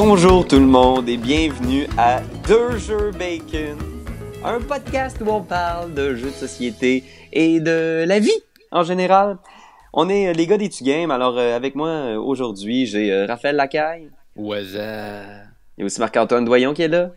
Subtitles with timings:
[0.00, 3.76] Bonjour tout le monde et bienvenue à Deux Jeux Bacon,
[4.44, 7.02] un podcast où on parle de jeux de société
[7.32, 8.30] et de la vie
[8.70, 9.38] en général.
[9.92, 13.56] On est euh, les gars des Game, alors euh, avec moi euh, aujourd'hui j'ai Raphaël
[13.56, 14.08] Lacaille.
[14.36, 15.24] Waza.
[15.76, 17.10] Il y a aussi Marc-Antoine Doyon qui est là.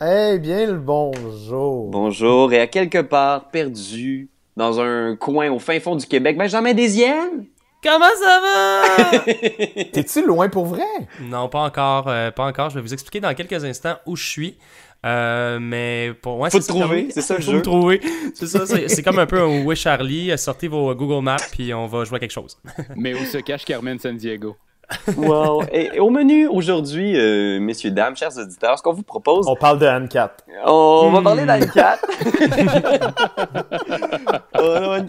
[0.00, 1.90] Eh bien le bonjour.
[1.90, 6.74] Bonjour et à quelque part perdu dans un coin au fin fond du Québec, Benjamin
[6.74, 7.46] Desiel.
[7.82, 9.18] Comment ça va?
[9.92, 10.82] T'es-tu loin pour vrai?
[11.22, 12.70] non, pas encore, euh, pas encore.
[12.70, 14.58] Je vais vous expliquer dans quelques instants où je suis.
[15.06, 17.56] Euh, mais pour moi, Faut c'est te trouver, c'est ça le Faut jeu.
[17.58, 18.00] me trouver.
[18.34, 20.36] C'est ça, c'est c'est comme un peu un Où est Charlie.
[20.36, 22.58] Sortez vos Google Maps puis on va jouer à quelque chose.
[22.96, 24.56] Mais où se cache Carmen San Diego?
[25.16, 25.62] Wow.
[25.72, 29.56] Et, et au menu aujourd'hui, euh, messieurs, dames, chers auditeurs, ce qu'on vous propose, On
[29.56, 30.44] parle de Anne 4.
[30.66, 31.24] On va Hmm.
[31.24, 31.52] parler non,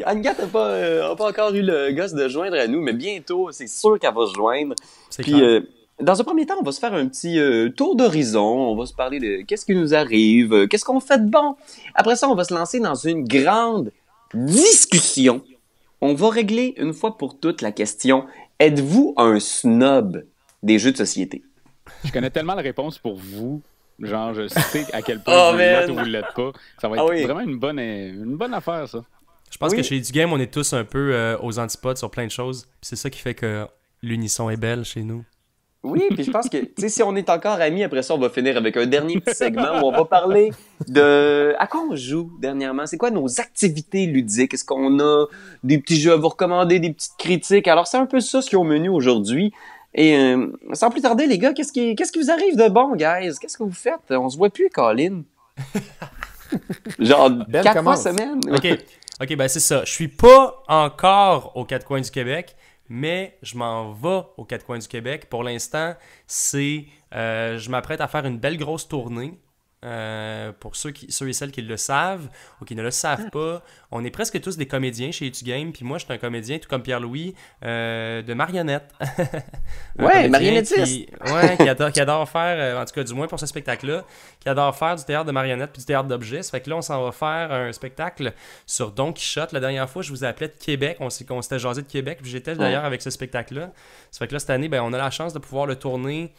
[0.05, 3.49] Anne-Cat n'a pas, euh, pas encore eu le gosse de joindre à nous, mais bientôt,
[3.51, 4.75] c'est sûr qu'elle va se joindre.
[5.19, 5.61] Puis, euh,
[6.01, 7.39] dans un premier temps, on va se faire un petit
[7.75, 8.71] tour d'horizon.
[8.71, 11.55] On va se parler de qu'est-ce qui nous arrive, qu'est-ce qu'on fait de bon.
[11.95, 13.91] Après ça, on va se lancer dans une grande
[14.33, 15.41] discussion.
[16.03, 18.23] On va régler une fois pour toutes la question
[18.61, 20.25] êtes-vous un snob
[20.63, 21.43] des jeux de société?
[22.05, 23.61] Je connais tellement la réponse pour vous.
[23.99, 25.65] Genre, je sais à quel Oh, point vous man.
[25.67, 26.51] l'êtes ou vous l'êtes pas.
[26.79, 27.23] Ça va être Ah oui.
[27.23, 29.03] vraiment une bonne, une bonne affaire, ça.
[29.51, 29.77] Je pense oui.
[29.77, 32.31] que chez du game, on est tous un peu euh, aux antipodes sur plein de
[32.31, 32.67] choses.
[32.81, 33.67] C'est ça qui fait que
[34.01, 35.23] l'unisson est belle chez nous.
[35.83, 38.19] Oui, puis je pense que, tu sais, si on est encore amis, après ça, on
[38.19, 40.51] va finir avec un dernier petit segment où on va parler
[40.87, 42.85] de à quoi on joue dernièrement?
[42.85, 44.53] C'est quoi nos activités ludiques?
[44.53, 45.25] Est-ce qu'on a
[45.63, 47.67] des petits jeux à vous recommander, des petites critiques?
[47.67, 49.51] Alors, c'est un peu ça ce qu'il y a au menu aujourd'hui.
[49.95, 52.95] Et euh, sans plus tarder, les gars, qu'est-ce qui, qu'est-ce qui vous arrive de bon,
[52.95, 53.33] guys?
[53.41, 53.99] Qu'est-ce que vous faites?
[54.11, 55.23] On se voit plus, Colin.
[56.99, 58.03] Genre, Ben, quatre fois commence.
[58.03, 58.39] semaine.
[58.51, 58.67] OK.
[59.21, 59.83] OK, ben c'est ça.
[59.85, 62.55] Je suis pas encore aux quatre coins du Québec,
[62.93, 65.29] mais je m'en vais aux quatre coins du Québec.
[65.29, 65.95] Pour l'instant,
[66.27, 66.87] c'est.
[67.15, 69.39] euh, je m'apprête à faire une belle grosse tournée.
[69.83, 72.29] Euh, pour ceux, qui, ceux et celles qui le savent
[72.61, 75.71] ou qui ne le savent pas, on est presque tous des comédiens chez Etu Game.
[75.73, 77.33] Puis moi, je suis un comédien, tout comme Pierre-Louis,
[77.65, 78.93] euh, de marionnette.
[79.97, 80.83] Un Ouais, marionnettiste.
[80.85, 83.45] Qui, ouais, qui adore, qui adore faire, euh, en tout cas du moins pour ce
[83.47, 84.05] spectacle-là,
[84.39, 86.43] qui adore faire du théâtre de marionnettes puis du théâtre d'objets.
[86.43, 88.33] Ça fait que là, on s'en va faire un spectacle
[88.67, 89.51] sur Don Quichotte.
[89.51, 90.97] La dernière fois, je vous appelais de Québec.
[90.99, 92.19] On s'est- on s'était jasé de Québec.
[92.21, 93.71] Puis j'étais d'ailleurs avec ce spectacle-là.
[94.11, 96.33] Ça fait que là, cette année, ben, on a la chance de pouvoir le tourner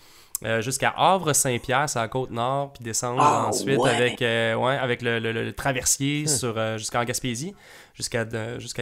[0.44, 3.90] euh, jusqu'à Havre-Saint-Pierre, c'est à la Côte-Nord, puis descendre Ah, ensuite ouais.
[3.90, 7.54] avec, euh, ouais, avec le, le- le- le traversier sur, euh, jusqu'en Gaspésie,
[7.94, 8.24] jusqu'à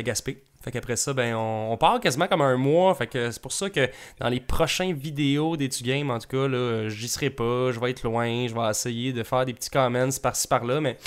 [0.02, 0.42] Gaspé.
[0.62, 2.94] Fait qu'après ça, ben, on, on part quasiment comme un mois.
[2.94, 3.88] Fait que c'est pour ça que
[4.20, 7.72] dans les prochaines vidéos des Tu Game, en tout cas, là, j'y serai pas.
[7.72, 8.46] Je vais être loin.
[8.46, 10.80] Je vais essayer de faire des petits comments par-ci par-là.
[10.82, 10.98] Mais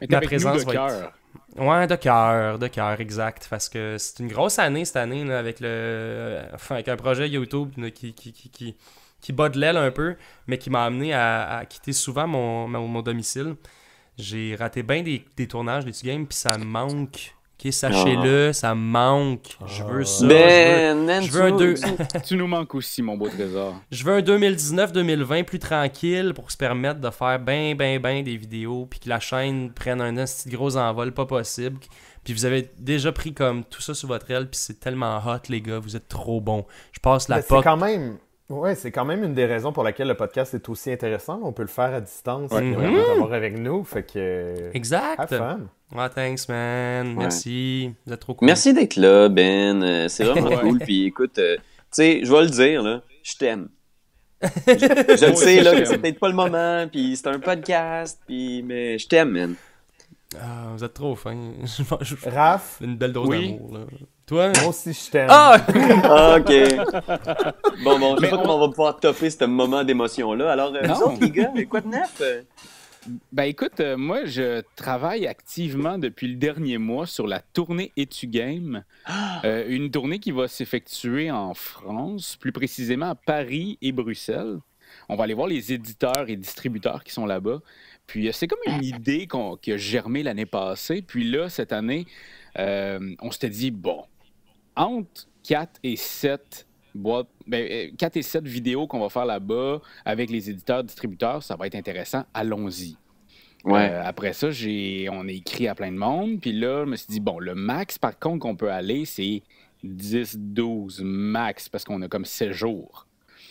[0.00, 1.12] Mais Ma présence nous de va être- cœur.
[1.56, 3.46] Ouais, de cœur, de cœur, exact.
[3.48, 7.28] Parce que c'est une grosse année cette année là, avec le, enfin, avec un projet
[7.28, 8.76] YouTube là, qui, qui, qui, qui,
[9.20, 12.68] qui bat de l'aile un peu, mais qui m'a amené à, à quitter souvent mon,
[12.68, 13.56] mon, mon domicile.
[14.16, 17.34] J'ai raté bien des, des tournages des games, puis ça me manque.
[17.64, 19.56] Ok, sachez-le, ça me manque.
[19.66, 20.18] Je veux ça.
[20.20, 21.74] je veux- Ben, je veux un tu- deux-
[22.24, 23.74] tu- nous manques aussi, mon beau trésor.
[23.90, 28.36] Je veux un 2019-2020 plus tranquille pour se permettre de faire ben, ben, ben des
[28.36, 31.78] vidéos, puis que la chaîne prenne un petit gros envol, pas possible.
[32.22, 35.38] Puis vous avez déjà pris comme tout ça sur votre aile, puis c'est tellement hot,
[35.48, 36.64] les gars, vous êtes trop bons.
[36.92, 38.18] Je passe la Mais C'est quand même.
[38.50, 41.38] Ouais, c'est quand même une des raisons pour laquelle le podcast est aussi intéressant.
[41.42, 42.50] On peut le faire à distance.
[42.50, 42.60] Ouais.
[42.64, 42.74] et Mhm.
[42.74, 43.84] vraiment t'avoir avec nous.
[43.84, 44.70] Fait que.
[44.72, 45.18] Exact.
[45.20, 45.60] Have fun.
[45.94, 47.08] Ouais, thanks, man.
[47.08, 47.14] Ouais.
[47.24, 47.92] Merci.
[48.06, 48.46] Vous êtes trop cool.
[48.46, 49.82] Merci d'être là, Ben.
[49.82, 50.60] Euh, c'est vraiment Ouais.
[50.60, 50.78] cool.
[50.78, 53.68] Puis écoute, euh, tu sais, je vais le dire, là, je t'aime.
[54.68, 58.20] Je, je le sais, là, que c'est peut-être pas le moment, puis c'est un podcast,
[58.24, 59.54] puis mais je t'aime, man.
[60.36, 61.52] Ah, vous êtes trop fin.
[61.64, 63.52] Je je Raph, Une belle dose Oui.
[63.54, 63.80] d'amour, là.
[64.26, 64.52] Toi?
[64.60, 65.28] moi aussi je t'aime.
[65.30, 65.56] Ah!
[66.04, 66.52] Ah, ok.
[67.84, 70.52] Bon, bon, je sais Mais pas on- comment on va pouvoir topper ce moment d'émotion-là.
[70.52, 70.94] Alors, euh, Non.
[70.94, 72.22] vous autres, les gars, quoi de neuf?
[73.32, 78.26] Ben écoute, euh, moi, je travaille activement depuis le dernier mois sur la tournée Etu
[78.26, 78.84] Game.
[79.44, 84.58] Euh, une tournée qui va s'effectuer en France, plus précisément à Paris et Bruxelles.
[85.08, 87.60] On va aller voir les éditeurs et distributeurs qui sont là-bas.
[88.08, 91.02] Puis euh, c'est comme une idée qu'on- qui a germé l'année passée.
[91.02, 92.06] Puis là, cette année,
[92.58, 94.02] euh, on s'était dit, bon,
[94.74, 99.80] entre 4 et 7 boîtes, ben, euh, 4 et 7 vidéos qu'on va faire là-bas
[100.04, 102.24] avec les éditeurs, distributeurs, ça va être intéressant.
[102.34, 102.96] Allons-y.
[103.64, 103.90] Ouais.
[103.90, 106.40] Euh, après ça, j'ai, on a écrit à plein de monde.
[106.40, 109.42] Puis là, je me suis dit, bon, le max, par contre, qu'on peut aller, c'est
[109.84, 113.06] 10, 12 max, parce qu'on a comme 7 jours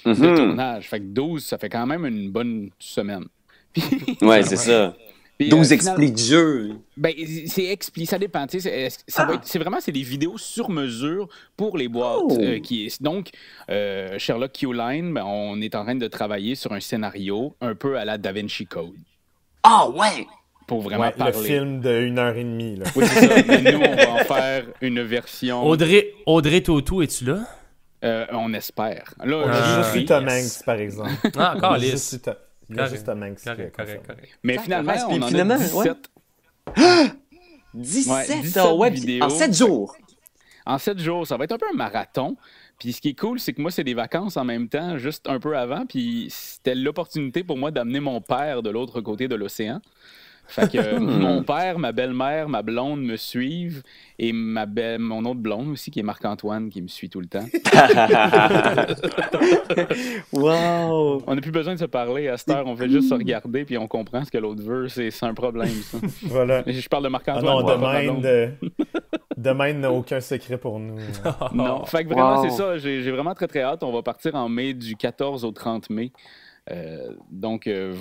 [0.06, 0.36] de Mhm.
[0.36, 0.88] tournage.
[0.90, 3.26] Fait que 12, ça fait quand même une bonne semaine.
[3.80, 4.96] Puis, Ouais, c'est ça.
[5.38, 6.72] Puis, 12 euh, finalement- explique jeux.
[6.98, 7.14] Ben,
[7.46, 8.46] c'est expli, ça dépend.
[8.50, 9.40] C'est Ah.
[9.44, 12.18] c'est vraiment c'est des vidéos sur mesure pour les boîtes.
[12.24, 12.38] Oh.
[12.42, 13.30] euh, qui donc,
[13.70, 18.00] euh, Sherlock Q-Line, ben, on est en train de travailler sur un scénario un peu
[18.00, 18.96] à la Da Vinci Code
[19.62, 20.26] Ah ouais!
[20.68, 21.34] pour vraiment Ouais, parler.
[21.38, 22.76] le film de une heure et demie.
[22.76, 22.86] Là.
[22.96, 23.36] Oui, c'est ça.
[23.48, 25.64] Mais nous, on va en faire une version.
[25.66, 27.40] Audrey, Audrey Tautou, es-tu là?
[28.04, 29.14] euh, on espère.
[29.24, 29.46] Là,
[29.96, 30.06] eu yes.
[30.08, 31.12] Tom Hanks, par exemple.
[31.38, 31.78] Ah, encore
[32.78, 32.92] a lisse.
[32.92, 33.76] juste eu To- Il y a Correct.
[33.76, 34.40] Correct, correct.
[34.44, 35.66] Mais finalement, on puis en finalement, a ouais.
[35.66, 35.98] 17
[37.74, 39.24] 17, Ouais, 17 ah ouais, vidéos.
[39.24, 39.96] en 7 jours.
[40.66, 41.28] en 7 jours.
[41.28, 42.36] Ça va être un peu un marathon.
[42.80, 45.28] Puis ce qui est cool, c'est que moi, c'est des vacances en même temps, juste
[45.28, 45.86] un peu avant.
[45.86, 49.82] Puis c'était l'opportunité pour moi d'amener mon père de l'autre côté de l'océan.
[50.50, 53.84] Fait que euh, mon père, ma belle-mère, ma blonde me suivent
[54.18, 57.28] et ma belle, mon autre blonde aussi, qui est Marc-Antoine, qui me suit tout le
[57.28, 57.44] temps.
[60.34, 61.24] wow!
[61.28, 63.66] On n'a plus besoin de se parler à cette heure, on fait juste se regarder
[63.66, 64.88] puis on comprend ce que l'autre veut.
[64.90, 65.98] C'est c'est un problème, ça.
[66.24, 66.64] Voilà.
[66.66, 67.46] Je parle de Ah Marc-Antoine.
[67.46, 68.52] non, de ma demain,
[69.38, 70.98] demain n'a aucun secret pour nous.
[71.54, 72.50] Non, fait que vraiment, Wow.
[72.50, 72.78] c'est ça.
[72.78, 73.84] J'ai vraiment très, très hâte.
[73.84, 76.12] On va partir en mai du 14 au 30 mai.
[76.72, 77.96] Euh, donc, euh,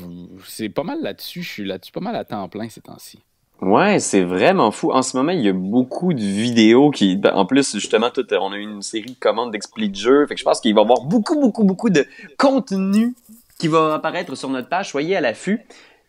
[0.44, 1.42] c'est pas mal là-dessus.
[1.42, 3.20] Je suis là-dessus pas mal à temps plein ces temps-ci.
[3.62, 4.92] Ouais, c'est vraiment fou.
[4.92, 8.26] En ce moment, il y a beaucoup de vidéos qui, ben, en plus, justement, tout,
[8.34, 10.26] on a eu une série de commandes d'explique jeux.
[10.26, 13.14] Fait que je pense qu'il va y avoir beaucoup, beaucoup, beaucoup de contenu
[13.58, 14.90] qui va apparaître sur notre page.
[14.90, 15.64] Soyez à l'affût.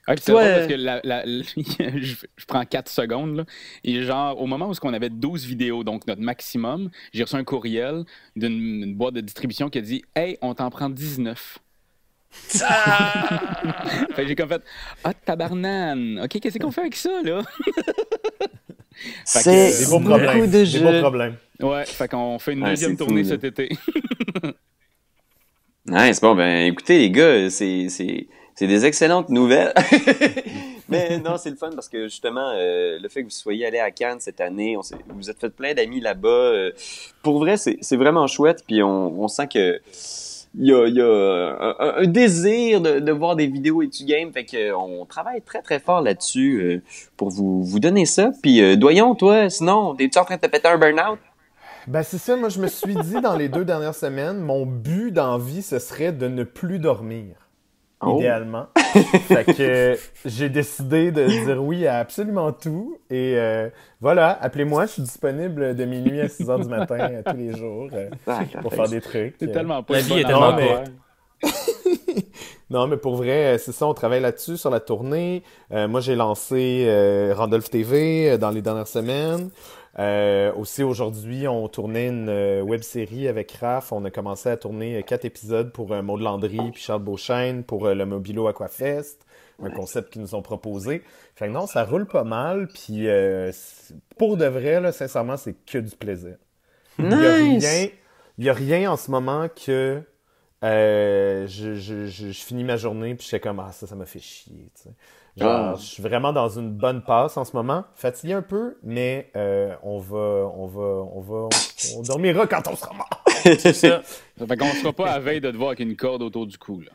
[0.09, 1.25] Ouais, puis c'est Toi, euh, parce que la- la-
[2.01, 3.36] je, je prends 4 secondes.
[3.38, 3.44] Là,
[3.83, 7.44] et genre, au moment où on avait 12 vidéos, donc notre maximum, j'ai reçu un
[7.44, 8.04] courriel
[8.36, 11.59] d'une une boîte de distribution qui a dit Hey, on t'en prend 19.
[12.50, 14.62] fait que j'ai comme fait
[15.04, 16.22] Ah, tabarnane.
[16.24, 17.42] OK, qu'est-ce qu'on fait avec ça, là?
[19.28, 20.48] Fait C'est Des beaux beaucoup problèmes.
[20.48, 20.80] de Des jeux.
[20.80, 21.36] beaux problèmes.
[21.62, 23.69] Ouais, fait qu'on fait une Ouais, deuxième tournée fou, cet été.
[25.89, 26.36] Ouais, c'est bon.
[26.36, 29.74] Ben, écoutez, les gars, c'est, c'est, c'est des excellentes nouvelles.
[30.90, 33.80] Mais non, c'est le fun parce que justement, euh, le fait que vous soyez allé
[33.80, 36.28] à Cannes cette année, on vous vous êtes fait plein d'amis là-bas.
[36.28, 36.72] euh,
[37.24, 38.63] pour vrai, c'est, c'est vraiment chouette.
[38.68, 39.80] Puis on, on sent que
[40.59, 43.88] il y a, y a un, un- un désir de, de voir des vidéos et
[43.88, 44.31] du game.
[44.31, 46.81] Fait que on travaille très très fort là-dessus euh,
[47.15, 48.31] pour vous, vous donner ça.
[48.42, 51.19] Puis euh, Doyon, toi, sinon, t'es-tu en train de te péter un burn-out?
[51.88, 55.12] Ben c'est ça, moi je me suis dit dans les deux dernières semaines, mon but
[55.12, 57.47] dans vie, ce serait de ne plus dormir.
[58.02, 58.18] Oh.
[58.20, 58.68] Idéalement.
[59.28, 62.98] fait que j'ai décidé de dire oui à absolument tout.
[63.10, 63.70] Et euh,
[64.02, 67.58] voilà, appelez-moi, je suis disponible de minuit à 6 heures du matin euh, tous les
[67.58, 69.36] jours euh, Ah, pour faire des trucs.
[69.40, 70.56] C'est Euh, tellement pas La vie est tellement.
[72.70, 75.42] Non, mais pour vrai, euh, c'est ça, on travaille là-dessus, sur la tournée.
[75.72, 79.50] Euh, moi, j'ai lancé euh, Randolph TV euh, dans les dernières semaines.
[80.00, 83.92] Euh, aussi, aujourd'hui, on tournait une euh, web série avec Raph.
[83.92, 87.88] On a commencé à tourner euh, quatre épisodes pour Maud Landry puis Charles Beauchesne pour
[87.88, 89.26] le Mobilo Aquafest,
[89.62, 91.02] un concept qu'ils nous ont proposé.
[91.36, 92.68] Fait que non, ça roule pas mal.
[92.68, 93.08] Puis
[94.18, 96.38] pour de vrai, là, sincèrement, c'est que du plaisir.
[97.00, 97.88] Il y a rien,
[98.38, 100.02] il y a rien en ce moment que
[100.62, 104.06] je, je, je, je finis ma journée puis je fais comme ah ça ça m'a
[104.06, 104.72] fait chier.
[104.76, 104.90] tu sais.
[105.38, 105.74] Genre Ah.
[105.78, 109.74] je suis vraiment dans une bonne passe en ce moment, fatigué un peu, mais euh,
[109.84, 110.18] on va
[110.57, 111.50] on va on va
[111.95, 113.24] on dormira quand on sera mort.
[113.44, 114.01] C'est ça.
[114.38, 116.57] Ça fait qu'on sera pas à veille de te voir avec une corde autour du
[116.57, 116.81] cou.
[116.81, 116.92] Là.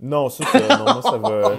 [0.00, 1.56] Non, ça, non, moi, ça va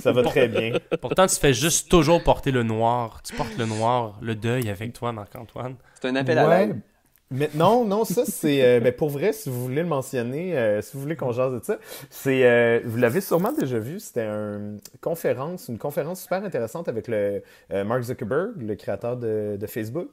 [0.00, 0.72] ça va très bien.
[1.00, 3.20] Pourtant, tu fais juste toujours porter le noir.
[3.22, 5.76] Tu portes le noir, le deuil avec toi, Marc-Antoine.
[6.00, 6.80] C'est un appel à Ouais, l'aide.
[7.30, 8.64] Mais non, non, ça c'est.
[8.64, 11.52] euh, ben, pour vrai, si vous voulez le mentionner, euh, si vous voulez qu'on jase
[11.52, 11.78] de ça,
[12.08, 12.44] c'est.
[12.46, 17.42] euh, vous l'avez sûrement déjà vu, c'était une conférence, une conférence super intéressante avec le
[17.72, 20.08] euh, Mark Zuckerberg, le créateur de, de Facebook.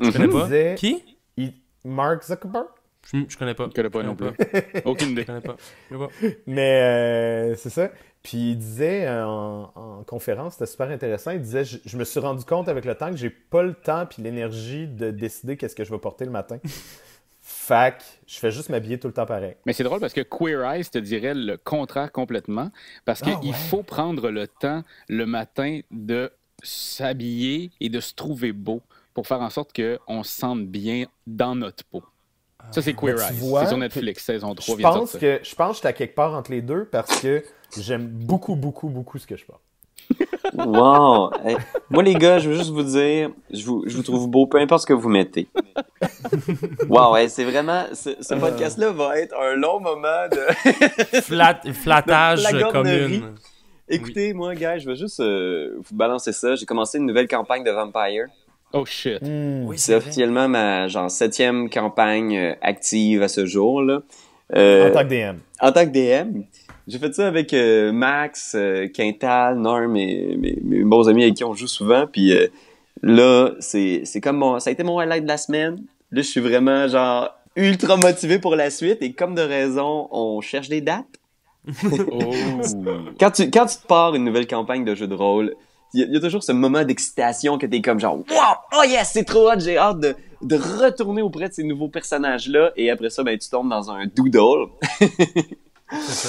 [0.00, 0.42] Je connais Il pas.
[0.44, 1.16] disait- Qui?
[1.36, 1.54] il-
[1.84, 2.66] Mark Zuckerberg?
[3.12, 3.66] Je, je connais pas.
[3.68, 4.28] Je connais pas non plus.
[4.84, 5.22] Aucune idée.
[5.22, 5.56] Je connais pas.
[5.90, 6.12] Je connais pas.
[6.46, 7.90] Mais euh, c'est ça.
[8.22, 12.04] Puis il disait euh, en, en conférence, c'était super intéressant, il disait je, je me
[12.04, 15.56] suis rendu compte avec le temps que j'ai pas le temps puis l'énergie de décider
[15.56, 16.58] qu'est-ce que je vais porter le matin.
[17.42, 19.56] Fac, je fais juste m'habiller tout le temps pareil.
[19.64, 22.70] Mais c'est drôle parce que Queer Eyes te dirait le contraire complètement.
[23.06, 23.52] Parce qu'il Ah ouais.
[23.52, 26.30] faut prendre le temps le matin de
[26.62, 28.82] s'habiller et de se trouver beau
[29.14, 32.04] pour faire en sorte qu'on se sente bien dans notre peau.
[32.70, 33.38] Ça, c'est Queer Mais tu Eyes.
[33.40, 35.92] vois, C'est sur Netflix, saison 3 Je de pense que je pense que j'étais à
[35.92, 37.42] quelque part entre les deux parce que
[37.78, 39.60] j'aime beaucoup, beaucoup, beaucoup ce que je porte.
[40.52, 41.30] Wow!
[41.44, 41.56] Hey,
[41.90, 44.58] Moi, les gars, je veux juste vous dire, je vous, je vous trouve beau, peu
[44.58, 45.46] importe ce que vous mettez.
[46.88, 52.42] Wow, ouais, c'est vraiment, ce, ce podcast-là va être un long moment de Flat- flattage
[52.42, 52.72] La gornerie.
[53.20, 53.34] commune.
[53.88, 56.54] Écoutez, moi, gars, je vais juste euh, vous balancer ça.
[56.54, 58.26] J'ai commencé une nouvelle campagne de Vampire.
[58.72, 59.18] Oh shit.
[59.22, 64.02] Oui, C'est officiellement ma genre septième campagne euh, active à ce jour là.
[64.56, 65.36] Euh, En tant que DM.
[65.60, 66.42] en tant que DM,
[66.88, 71.34] J'ai fait ça avec euh, Max, euh, Quintal, Norm et mes, mes bons amis avec
[71.34, 72.06] qui on joue souvent.
[72.06, 72.46] Puis euh,
[73.02, 75.76] là, c'est c'est comme mon, ça a été mon highlight de la semaine.
[76.12, 80.40] Là, je suis vraiment genre ultra motivé pour la suite et comme de raison, on
[80.40, 81.06] cherche des dates.
[82.10, 82.32] Oh.
[83.20, 85.54] Quand tu quand tu te pars une nouvelle campagne de jeu de rôle,
[85.94, 88.24] il y, a- il y a toujours ce moment d'excitation que t'es comme genre wow
[88.78, 92.48] oh yes c'est trop hot j'ai hâte de de retourner auprès de ces nouveaux personnages
[92.48, 94.68] là et après ça ben tu tombes dans un doodle
[95.90, 96.28] C'est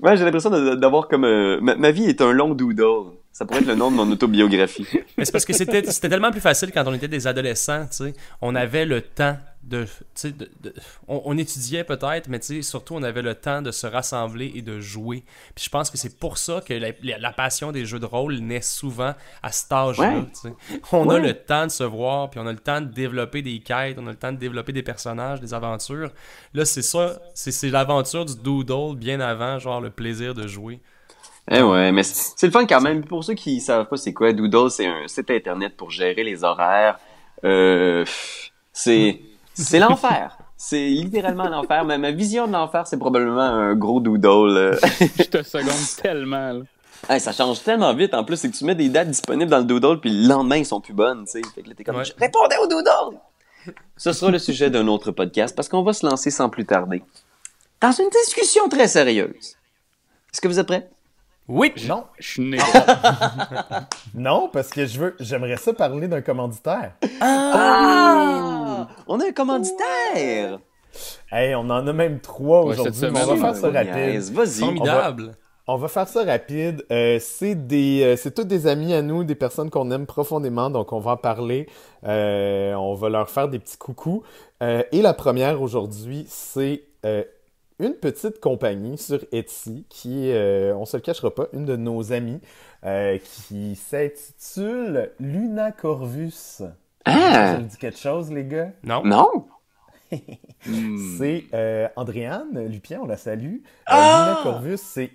[0.00, 1.24] Ouais, j'ai l'impression d'avoir comme...
[1.24, 3.12] euh, ma, ma vie est un long doodle.
[3.32, 4.86] Ça pourrait être le nom de mon autobiographie.
[5.16, 7.96] Mais c'est parce que c'était c'était tellement plus facile quand on était des adolescents, tu
[8.04, 8.14] sais.
[8.42, 9.36] On avait le temps
[9.66, 10.74] de, tu sais, de- de-
[11.08, 14.80] on, on étudiait peut-être, mais surtout on avait le temps de se rassembler et de
[14.80, 15.24] jouer.
[15.54, 18.06] Puis je pense que c'est pour ça que la, la- la passion des jeux de
[18.06, 20.20] rôle naît souvent à cet âge-là.
[20.44, 20.52] Ouais.
[20.92, 23.58] On a le temps de se voir, puis on a le temps de développer des
[23.58, 26.10] quêtes, on a le temps de développer des personnages, des aventures.
[26.54, 30.80] Là, c'est ça, c'est l'aventure du doodle bien avant, genre le plaisir de jouer.
[31.50, 33.04] Eh ouais, mais c'est le fun quand même.
[33.04, 36.42] Pour ceux qui savent pas c'est quoi, Doodle, c'est un site internet pour gérer les
[36.42, 36.98] horaires.
[37.44, 38.04] Euh,
[38.72, 39.20] c'est
[39.62, 40.38] c'est l'enfer.
[40.56, 41.84] C'est littéralement l'enfer.
[41.84, 44.56] Ma, ma vision de l'enfer, c'est probablement un gros doodle.
[44.56, 44.76] euh.
[45.18, 46.52] Je te seconde tellement.
[46.52, 46.60] là.
[47.10, 48.14] Hey, ça change tellement vite.
[48.14, 50.56] En plus, c'est que tu mets des dates disponibles dans le doodle, puis le lendemain,
[50.56, 51.26] ils sont plus bonnes.
[51.26, 52.04] Fait que là, t'es comme, Ouais.
[52.18, 53.18] Répondais au doodle.
[53.96, 57.02] Ce sera le sujet d'un autre podcast parce qu'on va se lancer sans plus tarder
[57.80, 59.56] dans une discussion très sérieuse.
[60.32, 60.88] Est-ce que vous êtes prêts?
[61.48, 61.72] Oui!
[61.88, 62.58] Non, Je suis né.
[64.14, 66.94] non, parce que je veux, j'aimerais ça parler d'un commanditaire.
[67.20, 68.88] Ah!
[69.06, 70.58] On a un commanditaire!
[71.30, 73.10] Hey, on en a même trois Ouais, aujourd'hui.
[73.12, 74.20] mais on va faire ça rapide.
[74.32, 74.60] Vas-y.
[74.60, 75.32] Formidable!
[75.68, 76.84] On va faire ça rapide.
[76.92, 80.70] Euh, c'est des, euh, c'est tous des amis à nous, des personnes qu'on aime profondément,
[80.70, 81.68] donc on va en parler.
[82.04, 84.22] Euh, on va leur faire des petits coucous.
[84.62, 87.24] Euh, et la première aujourd'hui, c'est euh,
[87.78, 92.12] une petite compagnie sur Etsy qui, euh, on se le cachera pas, une de nos
[92.12, 92.40] amies
[92.84, 96.62] euh, qui s'intitule Luna Corvus.
[97.04, 97.12] Ah!
[97.54, 98.70] Ça vous dit quelque chose, les gars?
[98.82, 99.02] Non?
[99.04, 99.28] Non?
[101.18, 103.56] C'est euh, Andréane Lupien, on la salue.
[103.56, 104.26] Euh, Ah!
[104.28, 105.10] Luna Corvus, c'est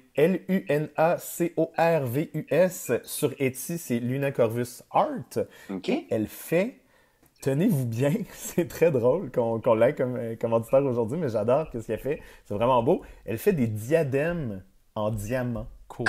[1.81, 2.91] L-U-N-A-C-O-R-V-U-S.
[3.03, 5.39] Sur Etsy, c'est Luna Corvus Art.
[5.69, 5.91] OK.
[6.09, 6.80] Elle fait,
[7.41, 11.85] tenez-vous bien, c'est très drôle qu'on qu'on l'ait comme euh, commanditaire aujourd'hui, mais j'adore ce
[11.85, 12.21] qu'elle fait.
[12.45, 13.01] C'est vraiment beau.
[13.25, 14.63] Elle fait des diadèmes
[14.95, 15.67] en diamant.
[15.87, 16.05] Quoi?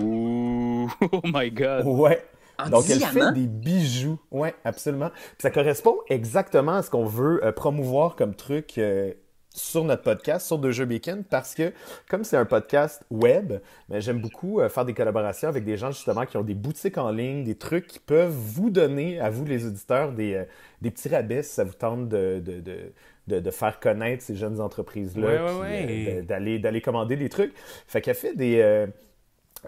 [0.00, 0.90] Ouh.
[1.12, 1.86] Oh my god.
[1.86, 2.24] Ouais.
[2.58, 4.18] En Donc, elle fait des bijoux.
[4.30, 5.10] Ouais, absolument.
[5.10, 9.12] Puis ça correspond exactement à ce qu'on veut euh, promouvoir comme truc euh,
[9.52, 11.72] sur notre podcast, sur Deux Jeux Bacon, parce que
[12.08, 13.54] comme c'est un podcast web,
[13.88, 16.98] ben, j'aime beaucoup euh, faire des collaborations avec des gens justement qui ont des boutiques
[16.98, 20.44] en ligne, des trucs qui peuvent vous donner, à vous les auditeurs, des, euh,
[20.82, 22.92] des petits rabais si ça vous tente de, de, de,
[23.26, 26.18] de, de faire connaître ces jeunes entreprises-là, Ouais, ouais, puis, ouais.
[26.18, 27.52] euh, d'aller d'aller commander des trucs.
[27.88, 28.60] Fait qu'elle fait des...
[28.60, 28.86] euh,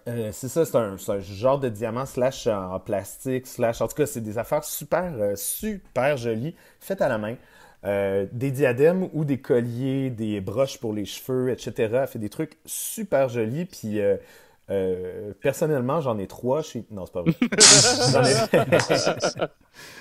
[0.09, 3.83] euh, c'est ça, c'est un, genre de diamant slash en plastique, slash...
[3.83, 7.35] En tout cas, c'est des affaires super, super jolies, faites à la main.
[7.85, 11.73] Euh, des diadèmes ou des colliers, des broches pour les cheveux, etc.
[12.03, 14.01] Elle fait des trucs super jolis, puis...
[14.01, 14.17] euh,
[14.71, 16.85] euh, personnellement, j'en ai trois chez...
[16.91, 17.33] Non, c'est pas vrai.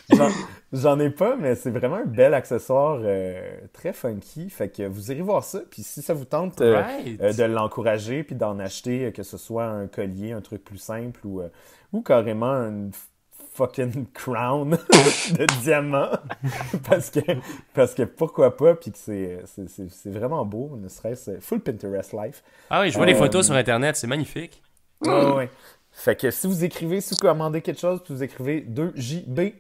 [0.74, 1.10] J'en ai...
[1.10, 4.50] Pas, mais c'est vraiment un bel accessoire euh, très funky.
[4.50, 5.60] Fait que vous irez voir ça.
[5.70, 7.20] Puis si ça vous tente euh, Right.
[7.20, 11.42] de l'encourager puis d'en acheter, que ce soit un collier, un truc plus simple ou,
[11.92, 12.92] ou carrément une
[13.54, 14.72] fucking crown
[15.32, 16.10] de diamant.
[16.90, 17.20] parce, que,
[17.74, 21.60] parce que pourquoi pas, puis que c'est- c'est c'est- c'est vraiment beau, ne serait-ce full
[21.60, 22.44] Pinterest life.
[22.70, 24.62] Ah oui, je vois les Euh, photos sur Internet, c'est magnifique.
[25.06, 25.50] Ouais, ouais.
[25.92, 29.56] Fait que si vous écrivez, si vous commandez quelque chose, puis vous écrivez 2JB,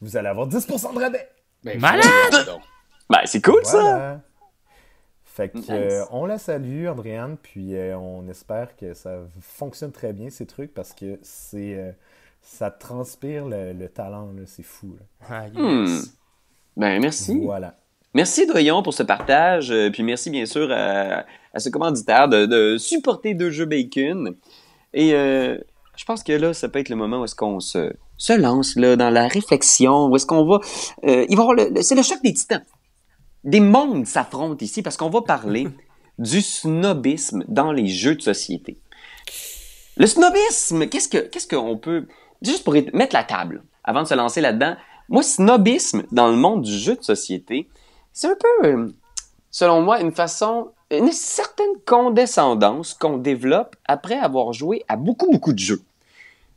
[0.00, 1.28] vous allez avoir 10% de rabais.
[1.62, 2.04] Ben, Malade!
[3.08, 4.20] Ben, c'est cool, ça!
[5.24, 5.66] Fait que Nice.
[5.70, 10.46] euh, on la salue, Andréane, puis euh, on espère que ça fonctionne très bien ces
[10.46, 11.90] trucs parce que c'est euh,
[12.44, 14.94] ça transpire le, le talent, c'est fou.
[14.98, 15.26] là.
[15.28, 15.54] Ah, yes.
[15.56, 16.00] Hmm.
[16.76, 17.40] Ben, merci.
[17.42, 17.76] Voilà.
[18.14, 19.70] Merci, Doyon, pour ce partage.
[19.72, 24.34] euh, puis merci, bien sûr, à, à ce commanditaire de, de supporter Deux Jeux Bacon.
[24.92, 25.58] Et euh,
[25.96, 28.76] je pense que là, ça peut être le moment où est-ce qu'on se, se lance
[28.76, 30.60] là, dans la réflexion, où est-ce qu'on va...
[31.04, 32.62] euh, il va le- le- c'est le choc des titans.
[33.42, 35.66] Des mondes s'affrontent ici parce qu'on va parler
[36.18, 38.78] du snobisme dans les jeux de société.
[39.96, 42.06] Le snobisme, qu'est-ce que qu'est-ce qu'on peut...
[42.44, 44.76] Juste pour mettre la table, avant de se lancer là-dedans,
[45.08, 47.68] moi, snobisme dans le monde du jeu de société,
[48.12, 48.88] c'est un peu, euh,
[49.50, 55.52] selon moi, une façon, une certaine condescendance qu'on développe après avoir joué à beaucoup, beaucoup
[55.52, 55.82] de jeux.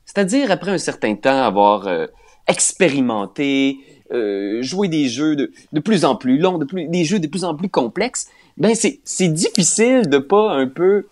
[0.06, 2.08] C'est-à-dire après un certain temps avoir euh,
[2.48, 3.79] expérimenté,
[4.12, 7.27] euh, joué des jeux de, de plus en plus longs, de plus, des jeux de
[7.27, 11.06] plus en plus complexes, ben c'est difficile de pas un peu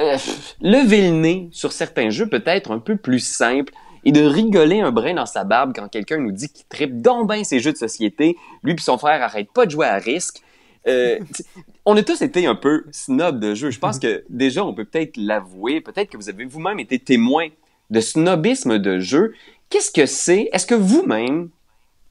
[0.00, 0.16] euh,
[0.60, 3.72] lever le nez sur certains jeux peut-être un peu plus simples
[4.04, 7.30] et de rigoler un brin dans sa barbe quand quelqu'un nous dit qu'il tripe donc
[7.30, 8.36] bien ses jeux de société.
[8.62, 10.42] Lui puis son frère arrêtent pas de jouer à risque.
[10.86, 11.18] Euh,
[11.84, 13.70] on a tous été un peu snob de jeux.
[13.70, 15.80] Je pense que déjà, on peut peut-être l'avouer.
[15.80, 17.48] Peut-être que vous avez vous-même été témoin
[17.90, 19.34] de snobisme de jeu.
[19.70, 20.48] Qu'est-ce que c'est?
[20.52, 21.50] Est-ce que vous-même,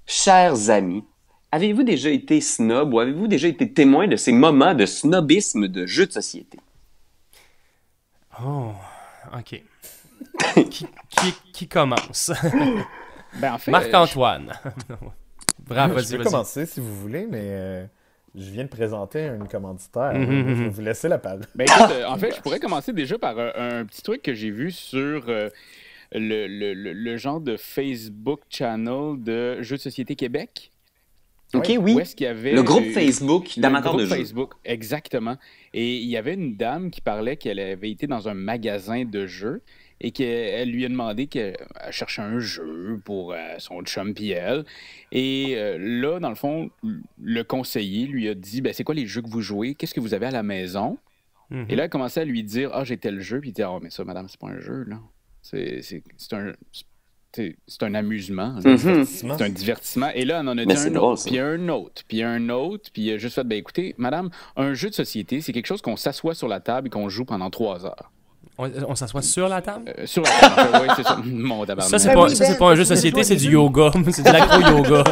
[0.05, 1.03] chers amis,
[1.51, 5.85] avez-vous déjà été snob ou avez-vous déjà été témoin de ces moments de snobisme de
[5.85, 6.57] jeux de société?
[8.43, 8.71] Oh,
[9.37, 9.61] ok.
[10.69, 12.31] Qui, qui, qui commence?
[13.35, 14.53] Ben, en fait, Marc-Antoine.
[15.59, 16.31] Bravo, je vas-y, peux vas-y.
[16.31, 17.85] commencer si vous voulez, mais euh,
[18.35, 20.11] je viens de présenter une commanditaire.
[20.13, 20.53] Je mhm.
[20.65, 21.41] vais vous laisser la parole.
[21.55, 24.35] Ben, écoute, euh, en fait, je pourrais commencer déjà par un, un petit truc que
[24.35, 25.49] j'ai vu sur euh,
[26.11, 30.71] le, le- le- le genre de Facebook channel de Jeux de société Québec.
[31.53, 31.77] OK, Ouais.
[31.77, 31.93] oui.
[31.93, 32.53] Où est-ce qu'il y avait...
[32.53, 34.15] Le groupe Facebook d'amateurs de jeux.
[34.15, 35.37] Facebook, exactement.
[35.73, 39.25] Et il y avait une dame qui parlait qu'elle avait été dans un magasin de
[39.27, 39.61] jeux
[40.01, 41.55] et qu'elle lui a demandé qu'elle
[41.91, 44.65] cherchait un jeu pour euh, son chum puis elle.
[45.11, 46.69] Et euh, là, dans le fond,
[47.21, 49.75] le conseiller lui a dit ben, c'est quoi les jeux que vous jouez?
[49.75, 50.97] Qu'est-ce que vous avez à la maison?
[51.51, 51.67] Mhm.
[51.69, 53.39] Et là, elle commençait à lui dire Ah, j'ai tel jeu.
[53.39, 54.99] Puis il dit Ah, mais ça, madame, c'est pas un jeu, là.
[55.41, 56.53] C'est c'est- c'est un.
[57.35, 58.55] C'est un amusement.
[58.63, 58.71] là.
[58.77, 59.05] Mhm.
[59.05, 60.09] C'est un divertissement.
[60.13, 62.89] Et là, on en a dit un drôle, autre, puis un autre, puis un autre,
[62.93, 65.81] puis il a juste fait, ben écoutez, madame, un jeu de société, c'est quelque chose
[65.81, 68.11] qu'on s'assoit sur la table et qu'on joue pendant trois heures.
[68.59, 69.91] On, on s'assoit sur la table?
[69.97, 71.19] Euh, sur la table, oui, c'est ça.
[71.25, 71.89] Mon tabarnak.
[71.89, 73.91] Ça, c'est pas, oui, ça, c'est pas un jeu de société, c'est du yoga.
[74.11, 75.03] C'est de l'acro-yoga.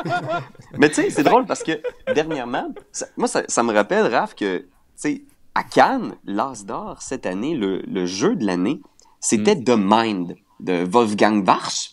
[0.78, 1.72] Mais tu sais, c'est drôle parce que
[2.14, 5.22] dernièrement, ça- moi, ça, ça me rappelle, Raph, que, tu sais,
[5.54, 8.80] à Cannes, l'As d'or, cette année, le, le jeu de l'année,
[9.20, 11.92] c'était The Mind de Wolfgang Warsch.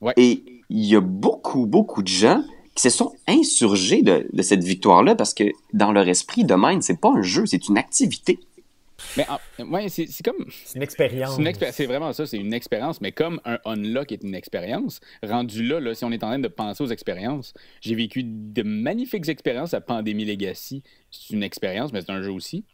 [0.00, 0.12] Ouais.
[0.16, 2.42] Et il y a beaucoup, beaucoup de gens
[2.74, 6.82] qui se sont insurgés de, de cette victoire-là parce que dans leur esprit, The Mind,
[6.82, 8.38] c'est pas un jeu, c'est une activité.
[9.16, 9.26] Mais
[9.58, 10.46] en- ouais, c'est c'est comme.
[10.66, 11.34] C'est une expérience.
[11.34, 14.34] C'est une expé- c'est vraiment ça, c'est une expérience, mais comme un unlock est une
[14.34, 18.22] expérience, rendu là, là, si on est en train de penser aux expériences, j'ai vécu
[18.24, 20.82] de magnifiques expériences à Pandémie Legacy.
[21.10, 22.64] C'est une expérience, mais c'est un jeu aussi.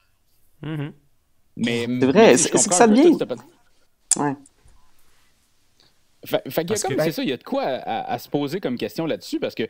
[0.62, 0.92] Mhm.
[1.56, 3.02] Mais, C'est vrai, mais c'est- que ça devient-
[4.18, 4.34] Ouais.
[6.26, 8.76] Fait, fait comme, que- c'est ça, il y a de quoi à, se poser comme
[8.76, 9.64] question là-dessus parce que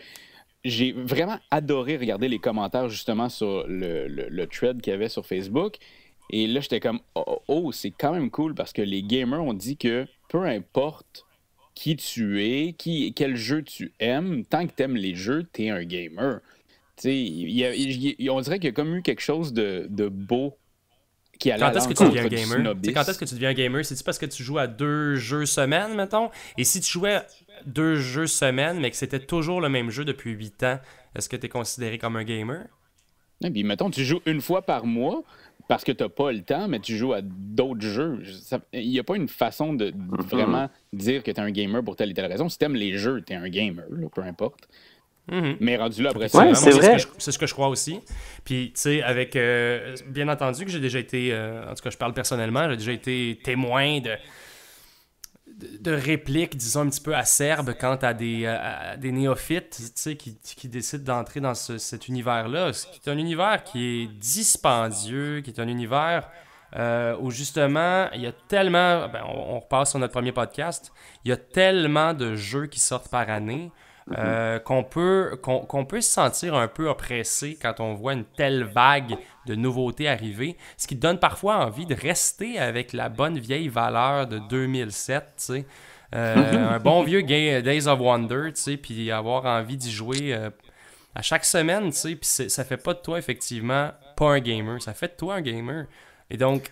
[0.65, 5.09] j'ai vraiment adoré regarder les commentaires justement sur le, le, le thread qu'il y avait
[5.09, 5.77] sur Facebook.
[6.31, 9.43] Et là, j'étais comme, oh, oh, oh, c'est quand même cool parce que les gamers
[9.45, 11.25] ont dit que peu importe
[11.75, 15.67] qui tu es, qui, quel jeu tu aimes, tant que tu aimes les jeux, tu
[15.67, 16.41] es un gamer.
[17.05, 20.57] Y a- y on dirait qu'il y a comme eu quelque chose de, de beau
[21.39, 22.39] qui allait Quand est-ce que tu deviens gamer?
[22.39, 22.95] Tu sais, snobisme.
[22.95, 23.85] Quand est-ce que tu deviens gamer?
[23.85, 26.31] C'est-tu parce que tu joues à deux jeux semaine, mettons?
[26.57, 27.23] Et si tu jouais
[27.65, 30.79] deux jeux semaine, mais que c'était toujours le même jeu depuis 8 ans,
[31.15, 32.67] est-ce que tu es considéré comme un gamer?
[33.45, 35.23] Et puis, mettons, tu joues une fois par mois
[35.69, 38.23] parce que tu n'as pas le temps, mais tu joues à d'autres jeux.
[38.73, 41.97] Il n'y a pas une façon de vraiment dire que tu es un gamer pour
[41.97, 42.49] telle et telle raison.
[42.49, 44.69] Si tu aimes les jeux, tu es un gamer, là, peu importe.
[45.31, 45.57] Mhm.
[45.61, 46.93] Mais rendu là, après ça, Ouais, Moi, c'est ce vrai.
[46.95, 48.01] que je- C'est ce que je crois aussi.
[48.45, 49.35] Puis, tu sais, avec.
[49.37, 51.31] euh, bien entendu que j'ai déjà été.
[51.33, 54.13] euh, en tout cas, je parle personnellement, j'ai déjà été témoin de.
[55.59, 59.83] de, de répliques, disons, un petit peu acerbes quant à des, à des néophytes, tu
[59.95, 62.73] sais, qui, qui décident d'entrer dans ce- cet univers-là.
[62.75, 66.29] Ce qui est un univers qui est dispendieux, qui est un univers
[66.77, 69.09] euh, où justement, il y a tellement.
[69.09, 70.93] ben, on, on repasse sur notre premier podcast.
[71.25, 73.71] Il y a tellement de jeux qui sortent par année.
[74.17, 78.63] Euh, qu'on peut, qu'on peut se sentir un peu oppressé quand on voit une telle
[78.63, 79.17] vague
[79.47, 84.29] de nouveautés arriver, ce qui donne parfois envie de rester avec la bonne vieille valeur
[84.29, 85.67] de 2007, tu sais.
[86.15, 90.51] Euh, un bon vieux Days of Wonder, tu puis avoir envie d'y jouer euh,
[91.17, 94.95] à chaque semaine, tu puis ça fait pas de toi, effectivement, pas un gamer, ça
[94.95, 95.87] fait de toi un gamer.
[96.31, 96.71] Et donc,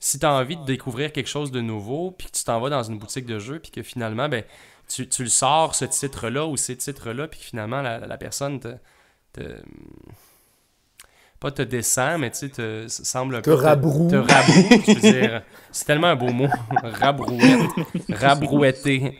[0.00, 2.68] si tu as envie de découvrir quelque chose de nouveau, puis que tu t'en vas
[2.68, 4.42] dans une boutique de jeux, puis que finalement, ben,
[4.88, 8.60] tu, tu le sors, ce titre-là ou ces titres-là, puis que finalement, la, la personne
[8.60, 8.68] te,
[9.32, 9.62] te-
[11.40, 13.54] Pas te descend, mais tu sais, te semble un Te peu.
[13.56, 14.10] rabroue.
[14.10, 15.42] Te, rabroue, je veux dire.
[15.72, 16.48] C'est tellement un beau mot.
[16.82, 17.70] Rabrouette.
[18.10, 19.18] Rabrouetter.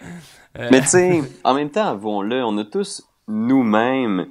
[0.58, 4.26] Euh, Mais tu sais, en même temps, avouons-le, on a tous nous-mêmes.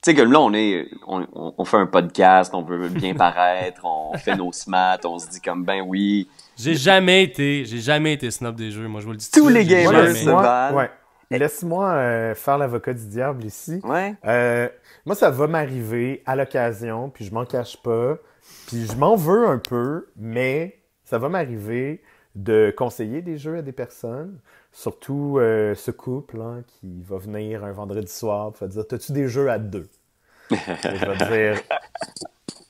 [0.00, 3.14] Tu sais, comme là, on est, on, on- on fait un podcast, on veut bien
[3.16, 6.28] paraître, on fait nos smats, on se dit comme ben oui.
[6.58, 8.88] J'ai jamais été, j'ai jamais été snob des jeux.
[8.88, 9.30] Moi, je vous le dis.
[9.30, 10.90] tout Tous les gamers jamais- se ouais.
[11.30, 13.80] Laisse-moi euh, faire l'avocat du diable ici.
[13.84, 14.14] Ouais.
[14.24, 14.68] Euh,
[15.04, 18.16] moi, ça va m'arriver à l'occasion, puis je m'en cache pas,
[18.66, 22.02] puis je m'en veux un peu, mais ça va m'arriver
[22.34, 24.38] de conseiller des jeux à des personnes,
[24.72, 29.12] surtout euh, ce couple hein, qui va venir un vendredi soir, puis va dire T'as-tu
[29.12, 29.88] des jeux à deux?
[30.50, 31.62] Et Je vais dire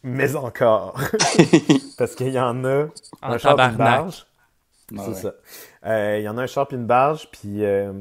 [0.02, 0.98] Mais encore
[1.98, 2.88] parce qu'il y en a
[3.22, 3.78] En un char puis une tabarnak.
[3.78, 4.27] barge.
[4.96, 5.14] Ah C'est ouais.
[5.14, 5.34] ça.
[5.86, 7.92] Euh, Il y en a un char puis une barge, puis euh,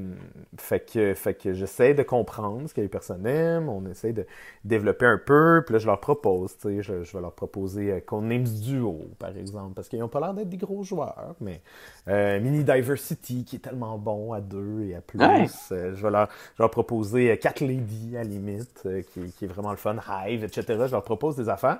[0.57, 4.25] fait que, fait que j'essaie de comprendre ce que les personnes aiment, on essaie de
[4.63, 7.91] développer un peu, puis là je leur propose, tu sais, je, je vais leur proposer
[7.91, 11.61] euh, Codenames Duo, par exemple, parce qu'ils n'ont pas l'air d'être des gros joueurs, mais
[12.07, 15.45] Mini Diversity, qui est tellement bon à deux et à plus, Ouais.
[15.69, 19.47] je, vais leur, je vais leur proposer Cat Lady, à la limite, qui, qui est
[19.49, 20.63] vraiment le fun, Hive, etc.
[20.87, 21.79] Je leur propose des affaires,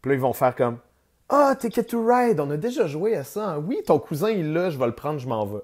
[0.00, 0.78] puis là ils vont faire comme
[1.28, 3.50] ah, Ticket to Ride, on a déjà joué à ça.
[3.52, 3.58] hein.
[3.66, 5.62] Oui, ton cousin, il l'a, je vais le prendre, je m'en vais.